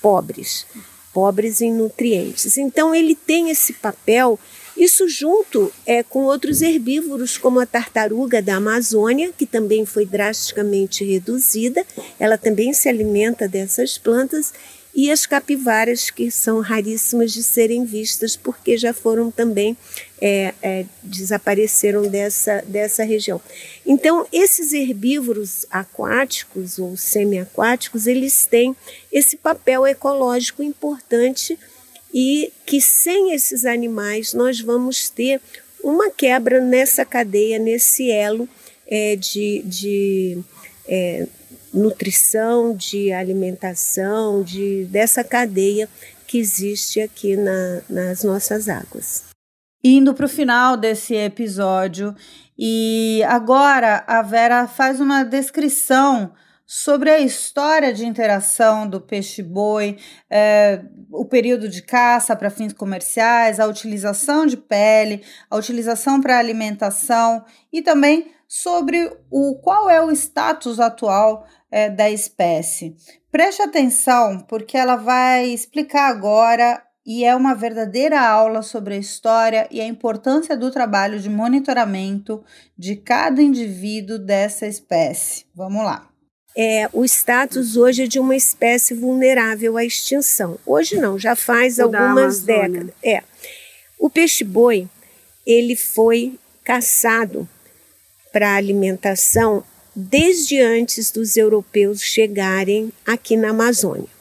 pobres, 0.00 0.66
pobres 1.12 1.60
em 1.60 1.72
nutrientes. 1.72 2.56
Então 2.56 2.94
ele 2.94 3.16
tem 3.16 3.50
esse 3.50 3.72
papel 3.72 4.38
isso 4.78 5.08
junto 5.08 5.72
é, 5.84 6.04
com 6.04 6.20
outros 6.20 6.62
herbívoros, 6.62 7.36
como 7.36 7.58
a 7.58 7.66
tartaruga 7.66 8.40
da 8.40 8.54
Amazônia, 8.56 9.32
que 9.36 9.44
também 9.44 9.84
foi 9.84 10.06
drasticamente 10.06 11.04
reduzida, 11.04 11.84
ela 12.18 12.38
também 12.38 12.72
se 12.72 12.88
alimenta 12.88 13.48
dessas 13.48 13.98
plantas, 13.98 14.52
e 14.94 15.12
as 15.12 15.26
capivaras, 15.26 16.10
que 16.10 16.30
são 16.30 16.60
raríssimas 16.60 17.32
de 17.32 17.42
serem 17.42 17.84
vistas, 17.84 18.36
porque 18.36 18.76
já 18.76 18.92
foram 18.92 19.30
também, 19.30 19.76
é, 20.20 20.54
é, 20.60 20.84
desapareceram 21.02 22.02
dessa, 22.08 22.64
dessa 22.66 23.04
região. 23.04 23.40
Então, 23.86 24.26
esses 24.32 24.72
herbívoros 24.72 25.66
aquáticos 25.70 26.78
ou 26.78 26.96
semiaquáticos, 26.96 28.06
eles 28.08 28.46
têm 28.46 28.74
esse 29.12 29.36
papel 29.36 29.86
ecológico 29.86 30.62
importante 30.62 31.56
e 32.20 32.52
que 32.66 32.80
sem 32.80 33.32
esses 33.32 33.64
animais 33.64 34.34
nós 34.34 34.60
vamos 34.60 35.08
ter 35.08 35.40
uma 35.80 36.10
quebra 36.10 36.60
nessa 36.60 37.04
cadeia, 37.04 37.60
nesse 37.60 38.10
elo 38.10 38.48
é, 38.88 39.14
de, 39.14 39.62
de 39.64 40.38
é, 40.88 41.28
nutrição, 41.72 42.74
de 42.74 43.12
alimentação, 43.12 44.42
de, 44.42 44.84
dessa 44.86 45.22
cadeia 45.22 45.88
que 46.26 46.38
existe 46.38 47.00
aqui 47.00 47.36
na, 47.36 47.82
nas 47.88 48.24
nossas 48.24 48.68
águas. 48.68 49.22
Indo 49.84 50.12
para 50.12 50.26
o 50.26 50.28
final 50.28 50.76
desse 50.76 51.14
episódio, 51.14 52.16
e 52.58 53.22
agora 53.28 54.02
a 54.08 54.22
Vera 54.22 54.66
faz 54.66 54.98
uma 54.98 55.22
descrição 55.22 56.32
sobre 56.70 57.08
a 57.08 57.18
história 57.18 57.94
de 57.94 58.04
interação 58.04 58.86
do 58.86 59.00
peixe-boi, 59.00 59.96
é, 60.28 60.84
o 61.10 61.24
período 61.24 61.66
de 61.66 61.80
caça 61.80 62.36
para 62.36 62.50
fins 62.50 62.74
comerciais, 62.74 63.58
a 63.58 63.66
utilização 63.66 64.44
de 64.44 64.58
pele, 64.58 65.24
a 65.48 65.56
utilização 65.56 66.20
para 66.20 66.38
alimentação 66.38 67.42
e 67.72 67.80
também 67.80 68.30
sobre 68.46 69.10
o 69.30 69.54
qual 69.62 69.88
é 69.88 70.02
o 70.04 70.12
status 70.12 70.78
atual 70.78 71.46
é, 71.70 71.88
da 71.88 72.10
espécie. 72.10 72.94
Preste 73.32 73.62
atenção, 73.62 74.40
porque 74.40 74.76
ela 74.76 74.96
vai 74.96 75.46
explicar 75.46 76.10
agora 76.10 76.82
e 77.06 77.24
é 77.24 77.34
uma 77.34 77.54
verdadeira 77.54 78.20
aula 78.20 78.60
sobre 78.60 78.92
a 78.92 78.98
história 78.98 79.66
e 79.70 79.80
a 79.80 79.86
importância 79.86 80.54
do 80.54 80.70
trabalho 80.70 81.18
de 81.18 81.30
monitoramento 81.30 82.44
de 82.76 82.94
cada 82.94 83.40
indivíduo 83.40 84.18
dessa 84.18 84.66
espécie. 84.66 85.46
Vamos 85.54 85.82
lá 85.82 86.08
é, 86.60 86.90
o 86.92 87.04
status 87.04 87.76
hoje 87.76 88.02
é 88.02 88.06
de 88.08 88.18
uma 88.18 88.34
espécie 88.34 88.92
vulnerável 88.92 89.76
à 89.76 89.84
extinção. 89.84 90.58
Hoje 90.66 90.96
não, 90.96 91.16
já 91.16 91.36
faz 91.36 91.78
o 91.78 91.82
algumas 91.82 92.40
décadas. 92.40 92.90
É. 93.00 93.22
O 93.96 94.10
peixe-boi, 94.10 94.88
ele 95.46 95.76
foi 95.76 96.36
caçado 96.64 97.48
para 98.32 98.56
alimentação 98.56 99.62
desde 99.94 100.60
antes 100.60 101.12
dos 101.12 101.36
europeus 101.36 102.02
chegarem 102.02 102.92
aqui 103.06 103.36
na 103.36 103.50
Amazônia. 103.50 104.17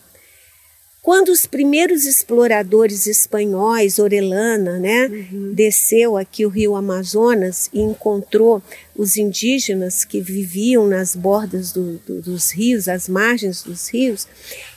Quando 1.07 1.29
os 1.29 1.45
primeiros 1.45 2.05
exploradores 2.05 3.07
espanhóis, 3.07 3.97
Orellana, 3.97 4.77
né, 4.77 5.07
uhum. 5.07 5.53
desceu 5.53 6.17
aqui 6.17 6.45
o 6.45 6.49
rio 6.49 6.75
Amazonas 6.75 7.69
e 7.71 7.79
encontrou 7.79 8.61
os 8.93 9.15
indígenas 9.15 10.03
que 10.03 10.19
viviam 10.19 10.85
nas 10.85 11.15
bordas 11.15 11.71
do, 11.71 11.93
do, 11.99 12.21
dos 12.21 12.51
rios, 12.51 12.89
às 12.89 13.07
margens 13.07 13.63
dos 13.63 13.87
rios, 13.87 14.27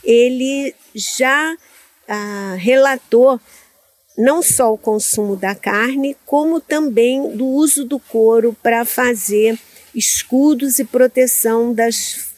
ele 0.04 0.72
já 0.94 1.56
ah, 2.06 2.54
relatou 2.56 3.40
não 4.16 4.40
só 4.40 4.72
o 4.72 4.78
consumo 4.78 5.34
da 5.34 5.56
carne, 5.56 6.16
como 6.24 6.60
também 6.60 7.36
do 7.36 7.44
uso 7.44 7.84
do 7.84 7.98
couro 7.98 8.56
para 8.62 8.84
fazer 8.84 9.58
escudos 9.92 10.78
e 10.78 10.84
proteção 10.84 11.74
das 11.74 12.29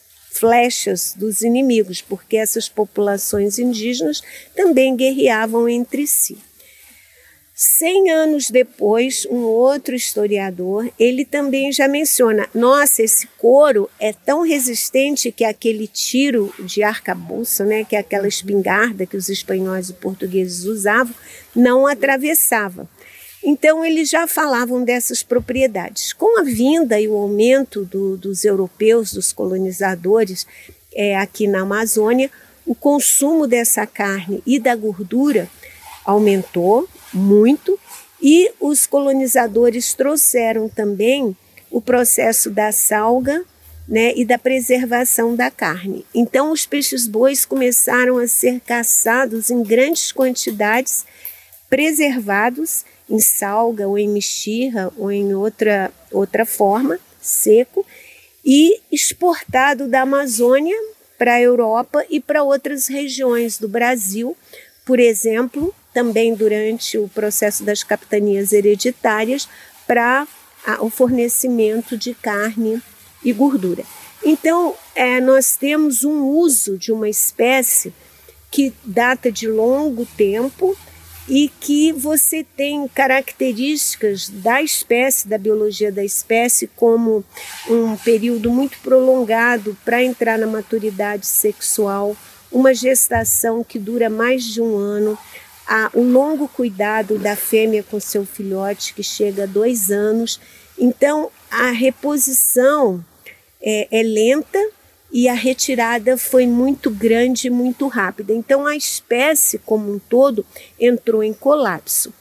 flechas 0.42 1.14
dos 1.16 1.42
inimigos, 1.42 2.02
porque 2.02 2.36
essas 2.36 2.68
populações 2.68 3.60
indígenas 3.60 4.20
também 4.56 4.96
guerreavam 4.96 5.68
entre 5.68 6.04
si. 6.04 6.36
Cem 7.54 8.10
anos 8.10 8.50
depois, 8.50 9.24
um 9.30 9.42
outro 9.42 9.94
historiador, 9.94 10.90
ele 10.98 11.24
também 11.24 11.70
já 11.70 11.86
menciona, 11.86 12.48
nossa, 12.52 13.04
esse 13.04 13.28
couro 13.38 13.88
é 14.00 14.12
tão 14.12 14.42
resistente 14.42 15.30
que 15.30 15.44
aquele 15.44 15.86
tiro 15.86 16.52
de 16.58 16.82
arcabouço, 16.82 17.62
né, 17.62 17.84
que 17.84 17.94
é 17.94 18.00
aquela 18.00 18.26
espingarda 18.26 19.06
que 19.06 19.16
os 19.16 19.28
espanhóis 19.28 19.90
e 19.90 19.92
portugueses 19.92 20.64
usavam, 20.64 21.14
não 21.54 21.86
atravessava. 21.86 22.88
Então, 23.44 23.84
eles 23.84 24.08
já 24.08 24.26
falavam 24.26 24.84
dessas 24.84 25.22
propriedades. 25.22 26.12
Com 26.12 26.38
a 26.38 26.42
vinda 26.42 27.00
e 27.00 27.08
o 27.08 27.16
aumento 27.16 27.84
do, 27.84 28.16
dos 28.16 28.44
europeus, 28.44 29.12
dos 29.12 29.32
colonizadores 29.32 30.46
é, 30.94 31.16
aqui 31.16 31.48
na 31.48 31.62
Amazônia, 31.62 32.30
o 32.64 32.74
consumo 32.74 33.46
dessa 33.46 33.86
carne 33.86 34.42
e 34.46 34.58
da 34.58 34.76
gordura 34.76 35.48
aumentou 36.04 36.88
muito 37.12 37.78
e 38.20 38.52
os 38.60 38.86
colonizadores 38.86 39.94
trouxeram 39.94 40.68
também 40.68 41.36
o 41.70 41.80
processo 41.80 42.50
da 42.50 42.70
salga 42.70 43.44
né, 43.88 44.12
e 44.14 44.24
da 44.24 44.38
preservação 44.38 45.34
da 45.34 45.50
carne. 45.50 46.06
Então, 46.14 46.52
os 46.52 46.64
peixes-bois 46.64 47.44
começaram 47.44 48.18
a 48.18 48.28
ser 48.28 48.60
caçados 48.60 49.50
em 49.50 49.62
grandes 49.62 50.12
quantidades, 50.12 51.04
preservados 51.68 52.84
em 53.08 53.18
salga 53.18 53.86
ou 53.86 53.98
em 53.98 54.08
mexerra 54.08 54.92
ou 54.96 55.10
em 55.10 55.34
outra, 55.34 55.92
outra 56.10 56.46
forma, 56.46 56.98
seco, 57.20 57.84
e 58.44 58.80
exportado 58.90 59.86
da 59.86 60.02
Amazônia 60.02 60.76
para 61.16 61.34
a 61.34 61.40
Europa 61.40 62.04
e 62.10 62.20
para 62.20 62.42
outras 62.42 62.88
regiões 62.88 63.58
do 63.58 63.68
Brasil, 63.68 64.36
por 64.84 64.98
exemplo, 64.98 65.72
também 65.94 66.34
durante 66.34 66.98
o 66.98 67.08
processo 67.08 67.62
das 67.62 67.84
capitanias 67.84 68.52
hereditárias, 68.52 69.48
para 69.86 70.26
o 70.80 70.88
fornecimento 70.88 71.96
de 71.96 72.14
carne 72.14 72.82
e 73.22 73.32
gordura. 73.32 73.84
Então, 74.24 74.74
é, 74.94 75.20
nós 75.20 75.56
temos 75.56 76.04
um 76.04 76.22
uso 76.22 76.78
de 76.78 76.92
uma 76.92 77.08
espécie 77.08 77.92
que 78.50 78.72
data 78.84 79.30
de 79.30 79.48
longo 79.48 80.06
tempo 80.16 80.76
e 81.28 81.50
que 81.60 81.92
você 81.92 82.44
tem 82.56 82.86
características 82.88 84.28
da 84.28 84.60
espécie, 84.60 85.28
da 85.28 85.38
biologia 85.38 85.92
da 85.92 86.04
espécie, 86.04 86.66
como 86.76 87.24
um 87.68 87.96
período 87.96 88.50
muito 88.50 88.78
prolongado 88.78 89.76
para 89.84 90.02
entrar 90.02 90.38
na 90.38 90.46
maturidade 90.46 91.26
sexual, 91.26 92.16
uma 92.50 92.74
gestação 92.74 93.62
que 93.62 93.78
dura 93.78 94.10
mais 94.10 94.44
de 94.44 94.60
um 94.60 94.76
ano, 94.76 95.16
o 95.94 96.02
longo 96.02 96.48
cuidado 96.48 97.18
da 97.18 97.36
fêmea 97.36 97.82
com 97.82 97.98
seu 98.00 98.26
filhote, 98.26 98.92
que 98.92 99.02
chega 99.02 99.44
a 99.44 99.46
dois 99.46 99.90
anos. 99.90 100.40
Então, 100.76 101.30
a 101.50 101.70
reposição 101.70 103.02
é, 103.62 103.88
é 103.90 104.02
lenta 104.02 104.58
e 105.12 105.28
a 105.28 105.34
retirada 105.34 106.16
foi 106.16 106.46
muito 106.46 106.90
grande 106.90 107.48
e 107.48 107.50
muito 107.50 107.86
rápida. 107.86 108.32
Então 108.32 108.66
a 108.66 108.74
espécie 108.74 109.58
como 109.58 109.92
um 109.92 109.98
todo 109.98 110.44
entrou 110.80 111.22
em 111.22 111.34
colapso. 111.34 112.12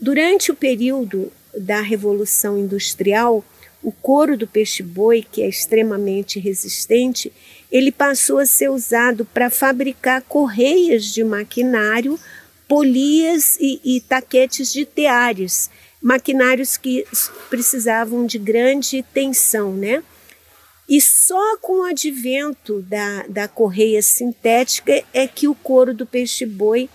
Durante 0.00 0.50
o 0.50 0.56
período 0.56 1.32
da 1.56 1.80
Revolução 1.80 2.58
Industrial, 2.58 3.44
o 3.80 3.92
couro 3.92 4.36
do 4.36 4.46
peixe-boi, 4.46 5.24
que 5.30 5.42
é 5.42 5.48
extremamente 5.48 6.40
resistente, 6.40 7.32
ele 7.70 7.92
passou 7.92 8.38
a 8.38 8.46
ser 8.46 8.70
usado 8.70 9.24
para 9.24 9.48
fabricar 9.48 10.22
correias 10.22 11.04
de 11.04 11.22
maquinário, 11.22 12.18
polias 12.66 13.56
e, 13.60 13.80
e 13.84 14.00
taquetes 14.00 14.72
de 14.72 14.84
teares, 14.84 15.70
maquinários 16.00 16.76
que 16.76 17.06
precisavam 17.48 18.26
de 18.26 18.38
grande 18.38 19.04
tensão, 19.14 19.72
né? 19.74 20.02
E 20.92 21.00
só 21.00 21.56
com 21.56 21.80
o 21.80 21.84
advento 21.84 22.82
da, 22.82 23.24
da 23.26 23.48
correia 23.48 24.02
sintética 24.02 25.02
é 25.14 25.26
que 25.26 25.48
o 25.48 25.54
couro 25.54 25.94
do 25.94 26.04
peixe-boi 26.04 26.86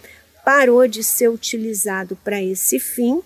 parou 0.45 0.87
de 0.87 1.03
ser 1.03 1.29
utilizado 1.29 2.15
para 2.23 2.39
esse 2.39 2.79
fim 2.79 3.23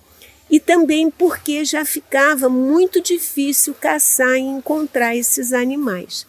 e 0.50 0.62
também 0.62 1.12
porque 1.12 1.66
já 1.66 1.84
ficava 1.84 2.48
muito 2.48 3.02
difícil 3.02 3.74
caçar 3.74 4.38
e 4.38 4.44
encontrar 4.44 5.14
esses 5.14 5.52
animais. 5.52 6.26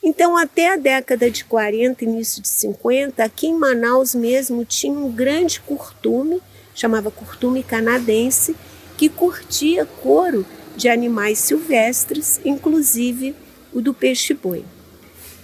Então, 0.00 0.36
até 0.36 0.72
a 0.72 0.76
década 0.76 1.28
de 1.28 1.44
40, 1.44 2.04
início 2.04 2.40
de 2.40 2.46
50, 2.46 3.24
aqui 3.24 3.48
em 3.48 3.58
Manaus 3.58 4.14
mesmo 4.14 4.64
tinha 4.64 4.96
um 4.96 5.10
grande 5.10 5.58
curtume, 5.62 6.40
chamava 6.76 7.10
curtume 7.10 7.64
canadense, 7.64 8.54
que 8.96 9.08
curtia 9.08 9.84
couro 9.84 10.46
de 10.76 10.88
animais 10.88 11.40
silvestres, 11.40 12.40
inclusive 12.44 13.34
o 13.72 13.80
do 13.80 13.92
peixe-boi. 13.94 14.64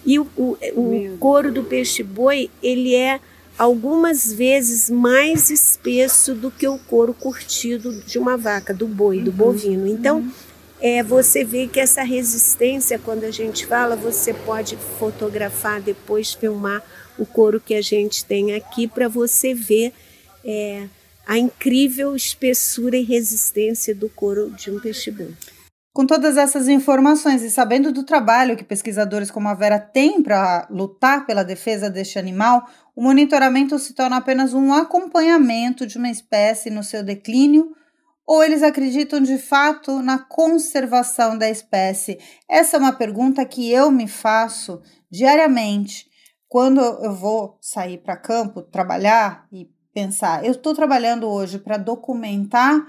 E 0.04 0.18
o, 0.18 0.28
o, 0.36 0.56
o 0.76 1.16
couro 1.18 1.50
do 1.50 1.64
peixe-boi, 1.64 2.48
ele 2.62 2.94
é 2.94 3.20
algumas 3.58 4.32
vezes 4.32 4.90
mais 4.90 5.50
espesso 5.50 6.34
do 6.34 6.50
que 6.50 6.68
o 6.68 6.78
couro 6.78 7.14
curtido 7.14 7.92
de 8.06 8.18
uma 8.18 8.36
vaca, 8.36 8.74
do 8.74 8.86
boi, 8.86 9.20
do 9.20 9.30
uhum, 9.30 9.36
bovino. 9.36 9.86
Então, 9.88 10.18
uhum. 10.18 10.30
é, 10.80 11.02
você 11.02 11.42
vê 11.42 11.66
que 11.66 11.80
essa 11.80 12.02
resistência, 12.02 12.98
quando 12.98 13.24
a 13.24 13.30
gente 13.30 13.66
fala, 13.66 13.96
você 13.96 14.32
pode 14.32 14.76
fotografar 14.98 15.80
depois, 15.80 16.34
filmar 16.34 16.82
o 17.18 17.24
couro 17.24 17.60
que 17.60 17.74
a 17.74 17.82
gente 17.82 18.24
tem 18.24 18.54
aqui 18.54 18.86
para 18.86 19.08
você 19.08 19.54
ver 19.54 19.92
é, 20.44 20.86
a 21.26 21.38
incrível 21.38 22.14
espessura 22.14 22.96
e 22.96 23.02
resistência 23.02 23.94
do 23.94 24.08
couro 24.08 24.50
de 24.50 24.70
um 24.70 24.78
peixe-boi. 24.78 25.34
Com 25.96 26.04
todas 26.04 26.36
essas 26.36 26.68
informações 26.68 27.42
e 27.42 27.50
sabendo 27.50 27.90
do 27.90 28.02
trabalho 28.02 28.54
que 28.54 28.62
pesquisadores 28.62 29.30
como 29.30 29.48
a 29.48 29.54
Vera 29.54 29.80
têm 29.80 30.22
para 30.22 30.68
lutar 30.68 31.24
pela 31.24 31.42
defesa 31.42 31.88
deste 31.88 32.18
animal, 32.18 32.68
o 32.94 33.02
monitoramento 33.02 33.78
se 33.78 33.94
torna 33.94 34.18
apenas 34.18 34.52
um 34.52 34.74
acompanhamento 34.74 35.86
de 35.86 35.96
uma 35.96 36.10
espécie 36.10 36.68
no 36.68 36.84
seu 36.84 37.02
declínio 37.02 37.74
ou 38.26 38.44
eles 38.44 38.62
acreditam 38.62 39.22
de 39.22 39.38
fato 39.38 40.02
na 40.02 40.18
conservação 40.18 41.38
da 41.38 41.48
espécie? 41.48 42.18
Essa 42.46 42.76
é 42.76 42.78
uma 42.78 42.92
pergunta 42.92 43.42
que 43.46 43.72
eu 43.72 43.90
me 43.90 44.06
faço 44.06 44.82
diariamente 45.10 46.10
quando 46.46 46.78
eu 46.78 47.14
vou 47.14 47.56
sair 47.58 47.96
para 47.96 48.18
campo, 48.18 48.60
trabalhar 48.60 49.46
e 49.50 49.66
pensar. 49.94 50.44
Eu 50.44 50.52
estou 50.52 50.74
trabalhando 50.74 51.26
hoje 51.26 51.58
para 51.58 51.78
documentar 51.78 52.84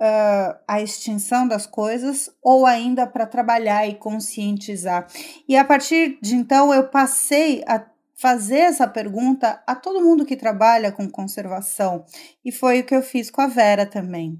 uh, 0.00 0.58
a 0.66 0.80
extinção 0.80 1.46
das 1.46 1.66
coisas 1.66 2.30
ou 2.42 2.64
ainda 2.64 3.06
para 3.06 3.26
trabalhar 3.26 3.86
e 3.86 3.94
conscientizar. 3.94 5.06
E 5.46 5.56
a 5.56 5.64
partir 5.64 6.18
de 6.22 6.34
então 6.34 6.72
eu 6.72 6.88
passei 6.88 7.62
a 7.66 7.84
fazer 8.16 8.58
essa 8.58 8.86
pergunta 8.86 9.62
a 9.66 9.74
todo 9.74 10.02
mundo 10.02 10.26
que 10.26 10.36
trabalha 10.36 10.92
com 10.92 11.08
conservação 11.08 12.04
e 12.44 12.52
foi 12.52 12.80
o 12.80 12.84
que 12.84 12.94
eu 12.94 13.02
fiz 13.02 13.30
com 13.30 13.40
a 13.40 13.46
Vera 13.46 13.86
também. 13.86 14.38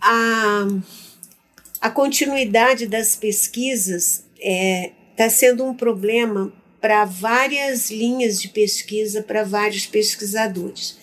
A, 0.00 0.66
a 1.80 1.90
continuidade 1.90 2.86
das 2.86 3.16
pesquisas 3.16 4.24
está 4.36 4.40
é, 4.40 4.92
tá 5.16 5.30
sendo 5.30 5.64
um 5.64 5.74
problema 5.74 6.52
para 6.80 7.06
várias 7.06 7.90
linhas 7.90 8.40
de 8.40 8.48
pesquisa, 8.48 9.22
para 9.22 9.42
vários 9.42 9.86
pesquisadores. 9.86 10.98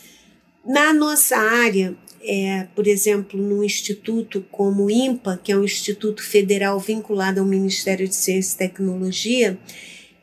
Na 0.63 0.93
nossa 0.93 1.35
área, 1.35 1.97
é, 2.23 2.67
por 2.75 2.87
exemplo, 2.87 3.39
num 3.39 3.63
instituto 3.63 4.45
como 4.51 4.85
o 4.85 4.91
INPA, 4.91 5.39
que 5.43 5.51
é 5.51 5.57
um 5.57 5.63
instituto 5.63 6.23
federal 6.23 6.79
vinculado 6.79 7.39
ao 7.39 7.45
Ministério 7.45 8.07
de 8.07 8.15
Ciência 8.15 8.55
e 8.55 8.57
Tecnologia, 8.57 9.57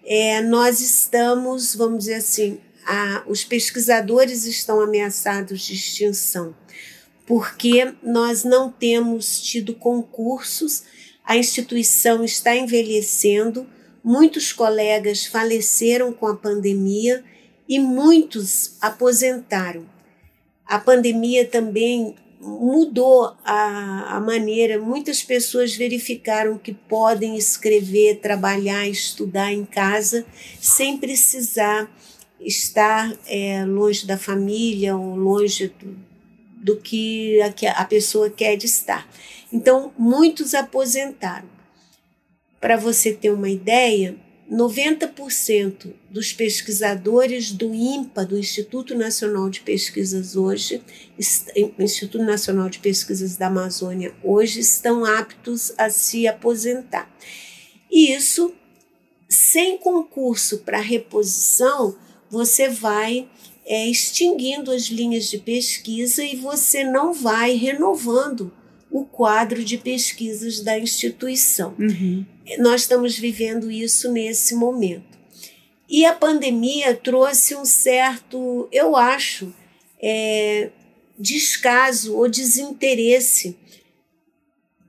é, 0.04 0.40
nós 0.40 0.80
estamos, 0.80 1.74
vamos 1.74 2.00
dizer 2.00 2.14
assim, 2.14 2.58
a, 2.86 3.24
os 3.26 3.44
pesquisadores 3.44 4.44
estão 4.44 4.80
ameaçados 4.80 5.60
de 5.62 5.74
extinção, 5.74 6.54
porque 7.26 7.92
nós 8.02 8.44
não 8.44 8.70
temos 8.70 9.42
tido 9.42 9.74
concursos 9.74 10.84
a 11.28 11.36
instituição 11.36 12.24
está 12.24 12.56
envelhecendo, 12.56 13.66
muitos 14.02 14.50
colegas 14.50 15.26
faleceram 15.26 16.10
com 16.10 16.26
a 16.26 16.34
pandemia 16.34 17.22
e 17.68 17.78
muitos 17.78 18.78
aposentaram. 18.80 19.84
A 20.68 20.78
pandemia 20.78 21.46
também 21.46 22.14
mudou 22.40 23.34
a, 23.44 24.16
a 24.16 24.20
maneira, 24.20 24.78
muitas 24.78 25.22
pessoas 25.22 25.74
verificaram 25.74 26.58
que 26.58 26.72
podem 26.72 27.36
escrever, 27.36 28.20
trabalhar, 28.20 28.86
estudar 28.86 29.52
em 29.52 29.64
casa 29.64 30.24
sem 30.60 30.98
precisar 30.98 31.90
estar 32.38 33.12
é, 33.26 33.64
longe 33.64 34.06
da 34.06 34.16
família 34.16 34.96
ou 34.96 35.16
longe 35.16 35.68
do, 35.80 35.96
do 36.74 36.76
que 36.76 37.40
a, 37.40 37.70
a 37.72 37.84
pessoa 37.84 38.30
quer 38.30 38.56
de 38.56 38.66
estar. 38.66 39.08
Então, 39.52 39.92
muitos 39.98 40.54
aposentaram. 40.54 41.48
Para 42.60 42.76
você 42.76 43.12
ter 43.12 43.30
uma 43.30 43.48
ideia, 43.48 44.16
90% 44.50 45.92
dos 46.10 46.32
pesquisadores 46.32 47.52
do 47.52 47.74
INPA, 47.74 48.24
do 48.24 48.38
Instituto 48.38 48.94
Nacional 48.94 49.50
de 49.50 49.60
Pesquisas 49.60 50.36
hoje, 50.36 50.82
Instituto 51.78 52.22
Nacional 52.22 52.70
de 52.70 52.78
Pesquisas 52.78 53.36
da 53.36 53.48
Amazônia 53.48 54.14
hoje, 54.22 54.60
estão 54.60 55.04
aptos 55.04 55.72
a 55.76 55.90
se 55.90 56.26
aposentar. 56.26 57.10
E 57.90 58.12
isso, 58.12 58.54
sem 59.28 59.76
concurso 59.76 60.58
para 60.58 60.80
reposição, 60.80 61.96
você 62.30 62.70
vai 62.70 63.28
é, 63.66 63.86
extinguindo 63.86 64.70
as 64.70 64.84
linhas 64.84 65.28
de 65.28 65.38
pesquisa 65.38 66.24
e 66.24 66.36
você 66.36 66.84
não 66.84 67.12
vai 67.12 67.54
renovando 67.54 68.50
o 68.90 69.04
quadro 69.04 69.62
de 69.62 69.78
pesquisas 69.78 70.60
da 70.60 70.78
instituição. 70.78 71.74
Uhum. 71.78 72.24
Nós 72.58 72.82
estamos 72.82 73.18
vivendo 73.18 73.70
isso 73.70 74.10
nesse 74.10 74.54
momento. 74.54 75.18
E 75.88 76.04
a 76.04 76.12
pandemia 76.12 76.94
trouxe 76.94 77.54
um 77.54 77.64
certo, 77.64 78.68
eu 78.70 78.94
acho, 78.94 79.54
é, 80.00 80.70
descaso 81.18 82.14
ou 82.14 82.28
desinteresse 82.28 83.56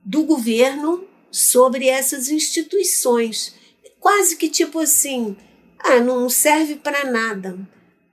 do 0.04 0.24
governo 0.24 1.06
sobre 1.30 1.88
essas 1.88 2.28
instituições. 2.28 3.54
Quase 3.98 4.36
que 4.36 4.48
tipo 4.48 4.78
assim, 4.78 5.36
ah, 5.78 6.00
não 6.00 6.28
serve 6.28 6.76
para 6.76 7.10
nada. 7.10 7.58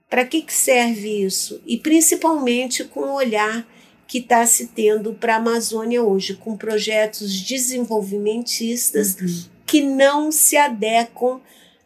Para 0.08 0.24
que, 0.24 0.40
que 0.40 0.54
serve 0.54 1.22
isso? 1.22 1.60
E 1.66 1.76
principalmente 1.76 2.84
com 2.84 3.00
o 3.00 3.14
olhar 3.14 3.66
que 4.08 4.18
está 4.18 4.46
se 4.46 4.68
tendo 4.68 5.12
para 5.12 5.34
a 5.34 5.36
Amazônia 5.36 6.02
hoje, 6.02 6.34
com 6.34 6.56
projetos 6.56 7.42
desenvolvimentistas 7.42 9.14
uhum. 9.20 9.44
que 9.66 9.82
não 9.82 10.32
se 10.32 10.56
adequam 10.56 11.42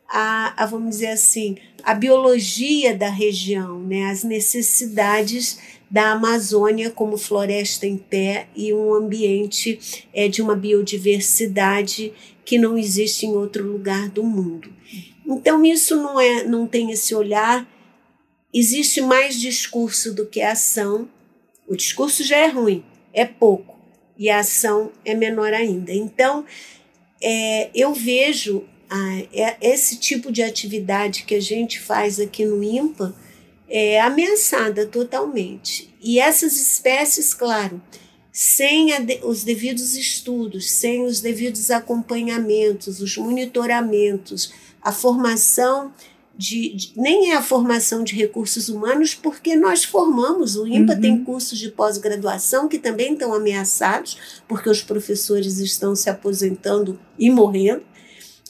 a, 0.09 0.62
a, 0.62 0.66
vamos 0.66 0.91
dizer 0.91 1.09
assim, 1.09 1.57
a 1.83 1.93
biologia 1.93 2.97
da 2.97 3.09
região, 3.09 3.81
né? 3.81 4.05
as 4.09 4.23
necessidades 4.23 5.59
da 5.91 6.12
Amazônia 6.12 6.91
como 6.91 7.18
floresta 7.18 7.89
em 7.89 7.97
pé 7.97 8.47
e 8.55 8.73
um 8.73 8.95
ambiente 8.95 10.07
é, 10.14 10.29
de 10.29 10.41
uma 10.41 10.55
biodiversidade 10.55 12.12
que 12.45 12.57
não 12.57 12.79
existe 12.79 13.27
em 13.27 13.35
outro 13.35 13.66
lugar 13.66 14.09
do 14.11 14.23
mundo. 14.23 14.73
Então 15.27 15.64
isso 15.64 15.97
não 15.97 16.20
é, 16.20 16.45
não 16.45 16.68
tem 16.68 16.93
esse 16.93 17.14
olhar. 17.14 17.66
Existe 18.55 19.01
mais 19.01 19.41
discurso 19.41 20.14
do 20.14 20.27
que 20.27 20.41
ação 20.41 21.09
o 21.67 21.77
discurso 21.77 22.25
já 22.25 22.37
é 22.37 22.49
ruim, 22.49 22.85
é 23.13 23.25
pouco, 23.25 23.79
e 24.19 24.29
a 24.29 24.41
ação 24.41 24.93
é 25.05 25.15
menor 25.15 25.53
ainda. 25.53 25.93
Então, 25.93 26.45
é, 27.21 27.71
eu 27.75 27.93
vejo 27.95 28.65
é, 29.33 29.57
esse 29.61 29.97
tipo 29.97 30.31
de 30.31 30.43
atividade 30.43 31.25
que 31.25 31.35
a 31.35 31.41
gente 31.41 31.81
faz 31.81 32.21
aqui 32.21 32.45
no 32.45 32.63
IMPA 32.63 33.15
é 33.69 34.01
ameaçada 34.01 34.87
totalmente. 34.87 35.95
E 36.01 36.19
essas 36.19 36.61
espécies, 36.61 37.33
claro, 37.33 37.81
sem 38.31 38.91
os 39.23 39.45
devidos 39.45 39.95
estudos, 39.95 40.71
sem 40.71 41.05
os 41.05 41.21
devidos 41.21 41.71
acompanhamentos, 41.71 43.01
os 43.01 43.17
monitoramentos, 43.17 44.53
a 44.83 44.93
formação 44.93 45.93
de, 46.43 46.74
de, 46.74 46.93
nem 46.97 47.30
é 47.30 47.36
a 47.36 47.43
formação 47.43 48.03
de 48.03 48.16
recursos 48.16 48.68
humanos, 48.68 49.14
porque 49.14 49.55
nós 49.55 49.84
formamos, 49.84 50.57
o 50.57 50.66
IMPA 50.66 50.95
uhum. 50.95 51.01
tem 51.01 51.24
cursos 51.24 51.57
de 51.57 51.70
pós-graduação 51.70 52.68
que 52.68 52.80
também 52.80 53.12
estão 53.12 53.32
ameaçados, 53.32 54.43
porque 54.49 54.68
os 54.68 54.82
professores 54.82 55.59
estão 55.59 55.95
se 55.95 56.11
aposentando 56.11 56.99
e 57.16 57.30
morrendo, 57.30 57.84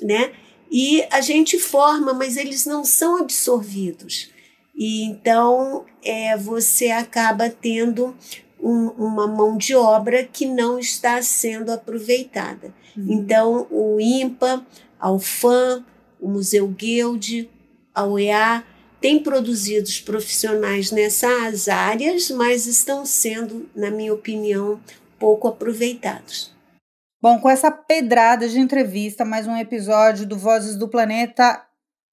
né? 0.00 0.32
E 0.70 1.04
a 1.10 1.20
gente 1.20 1.58
forma, 1.58 2.14
mas 2.14 2.38
eles 2.38 2.64
não 2.64 2.82
são 2.82 3.18
absorvidos. 3.18 4.30
E 4.74 5.04
então 5.04 5.84
é, 6.02 6.34
você 6.34 6.90
acaba 6.90 7.50
tendo 7.50 8.16
um, 8.58 8.86
uma 8.96 9.26
mão 9.26 9.58
de 9.58 9.74
obra 9.74 10.24
que 10.24 10.46
não 10.46 10.78
está 10.78 11.20
sendo 11.20 11.70
aproveitada. 11.70 12.72
Uhum. 12.96 13.06
Então, 13.10 13.66
o 13.70 14.00
IMPA, 14.00 14.64
a 14.98 15.12
UFAM, 15.12 15.84
o 16.18 16.28
Museu 16.28 16.66
Guild, 16.68 17.50
a 17.94 18.04
UEA 18.04 18.64
tem 19.00 19.18
produzido 19.18 19.88
profissionais 20.04 20.92
nessas 20.92 21.68
áreas, 21.68 22.30
mas 22.30 22.66
estão 22.66 23.04
sendo, 23.04 23.68
na 23.74 23.90
minha 23.90 24.14
opinião, 24.14 24.80
pouco 25.18 25.48
aproveitados. 25.48 26.52
Bom, 27.20 27.38
com 27.38 27.48
essa 27.48 27.70
pedrada 27.70 28.48
de 28.48 28.58
entrevista, 28.58 29.24
mais 29.24 29.46
um 29.46 29.56
episódio 29.56 30.26
do 30.26 30.36
Vozes 30.36 30.76
do 30.76 30.88
Planeta 30.88 31.64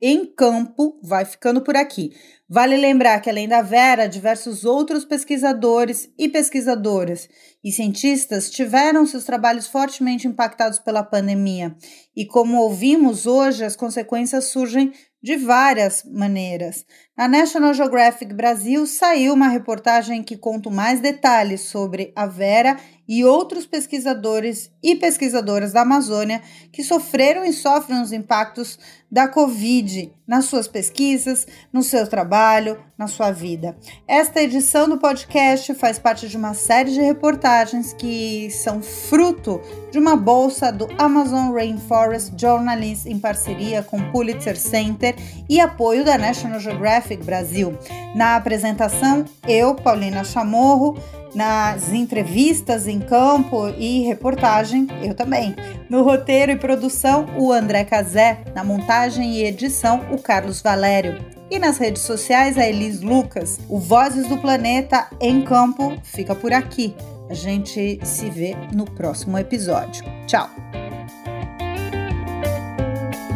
em 0.02 0.26
campo 0.26 0.97
vai 1.04 1.26
ficando 1.26 1.62
por 1.62 1.76
aqui. 1.76 2.14
Vale 2.47 2.78
lembrar 2.78 3.20
que, 3.20 3.30
além 3.30 3.47
da 3.47 3.62
Vera, 3.62 4.08
diversos 4.08 4.66
outros 4.66 5.06
pesquisadores 5.06 6.10
e 6.18 6.28
pesquisadoras 6.28 7.30
e 7.64 7.72
cientistas 7.72 8.50
tiveram 8.50 9.06
seus 9.06 9.24
trabalhos 9.24 9.68
fortemente 9.68 10.28
impactados 10.28 10.80
pela 10.80 11.04
pandemia. 11.04 11.76
E, 12.16 12.26
como 12.26 12.58
ouvimos 12.58 13.28
hoje, 13.28 13.64
as 13.64 13.76
consequências 13.76 14.45
surgem 14.45 14.91
de 15.22 15.36
várias 15.36 16.04
maneiras. 16.06 16.86
Na 17.16 17.28
National 17.28 17.74
Geographic 17.74 18.34
Brasil 18.34 18.88
saiu 18.88 19.34
uma 19.34 19.50
reportagem 19.50 20.24
que 20.24 20.38
conta 20.38 20.70
mais 20.70 21.02
detalhes 21.02 21.62
sobre 21.62 22.14
a 22.16 22.26
Vera 22.26 22.78
e 23.10 23.26
outros 23.26 23.66
pesquisadores 23.66 24.72
e 24.84 24.95
pesquisadoras 24.95 25.74
da 25.74 25.82
Amazônia 25.82 26.43
que 26.72 26.84
sofreram 26.84 27.43
e 27.43 27.51
sofrem 27.51 27.99
os 27.99 28.14
impactos 28.14 28.78
da 29.12 29.28
Covid 29.28 30.14
nas 30.28 30.45
suas 30.45 30.68
pesquisas, 30.68 31.47
no 31.74 31.82
seu 31.82 32.07
trabalho, 32.07 32.78
na 32.95 33.07
sua 33.07 33.32
vida. 33.32 33.76
Esta 34.07 34.43
edição 34.43 34.88
do 34.88 34.99
podcast 34.99 35.74
faz 35.74 35.97
parte 35.97 36.30
de 36.30 36.38
uma 36.38 36.53
série 36.53 36.91
de 36.91 37.01
reportagens 37.01 37.91
que 37.93 38.51
são 38.51 38.84
fruto 38.84 39.60
de 39.89 39.97
uma 39.97 40.16
bolsa 40.16 40.72
do 40.72 40.88
Amazon 40.99 41.51
Rainforest 41.51 42.34
Journalists 42.38 43.07
em 43.07 43.18
parceria 43.18 43.82
com 43.82 43.97
o 43.97 44.12
Pulitzer 44.12 44.55
Center 44.55 45.16
e 45.49 45.60
apoio 45.60 46.05
da 46.05 46.16
National 46.16 46.60
Geographic 46.60 47.24
Brasil. 47.24 47.76
Na 48.16 48.36
apresentação, 48.36 49.26
eu, 49.47 49.74
Paulina 49.74 50.24
Chamorro, 50.24 50.95
nas 51.34 51.91
entrevistas 51.91 52.88
em 52.88 52.99
campo 52.99 53.67
e 53.77 54.01
reportagem, 54.01 54.88
eu 55.03 55.13
também. 55.13 55.55
No 55.89 56.03
roteiro 56.03 56.51
e 56.51 56.55
produção, 56.55 57.25
o 57.38 57.51
André 57.51 57.84
Cazé. 57.84 58.43
Na 58.55 58.63
montagem 58.63 59.36
e 59.36 59.43
edição, 59.45 60.05
o 60.11 60.17
Carlos 60.17 60.61
Valério. 60.61 61.23
E 61.51 61.57
nas 61.57 61.77
redes 61.77 62.03
sociais, 62.03 62.57
a 62.57 62.67
Elis 62.67 63.01
Lucas. 63.01 63.59
O 63.67 63.80
Vozes 63.80 64.27
do 64.27 64.38
Planeta 64.38 65.07
em 65.19 65.41
Campo 65.41 65.97
fica 66.03 66.36
por 66.36 66.53
aqui. 66.53 66.95
A 67.30 67.34
gente 67.34 67.99
se 68.03 68.30
vê 68.30 68.55
no 68.73 68.86
próximo 68.86 69.38
episódio. 69.38 70.03
Tchau! 70.25 70.49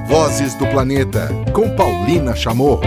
Vozes 0.07 0.53
do 0.55 0.67
Planeta, 0.67 1.29
com 1.53 1.75
Paulina 1.75 2.35
Chamorro. 2.35 2.81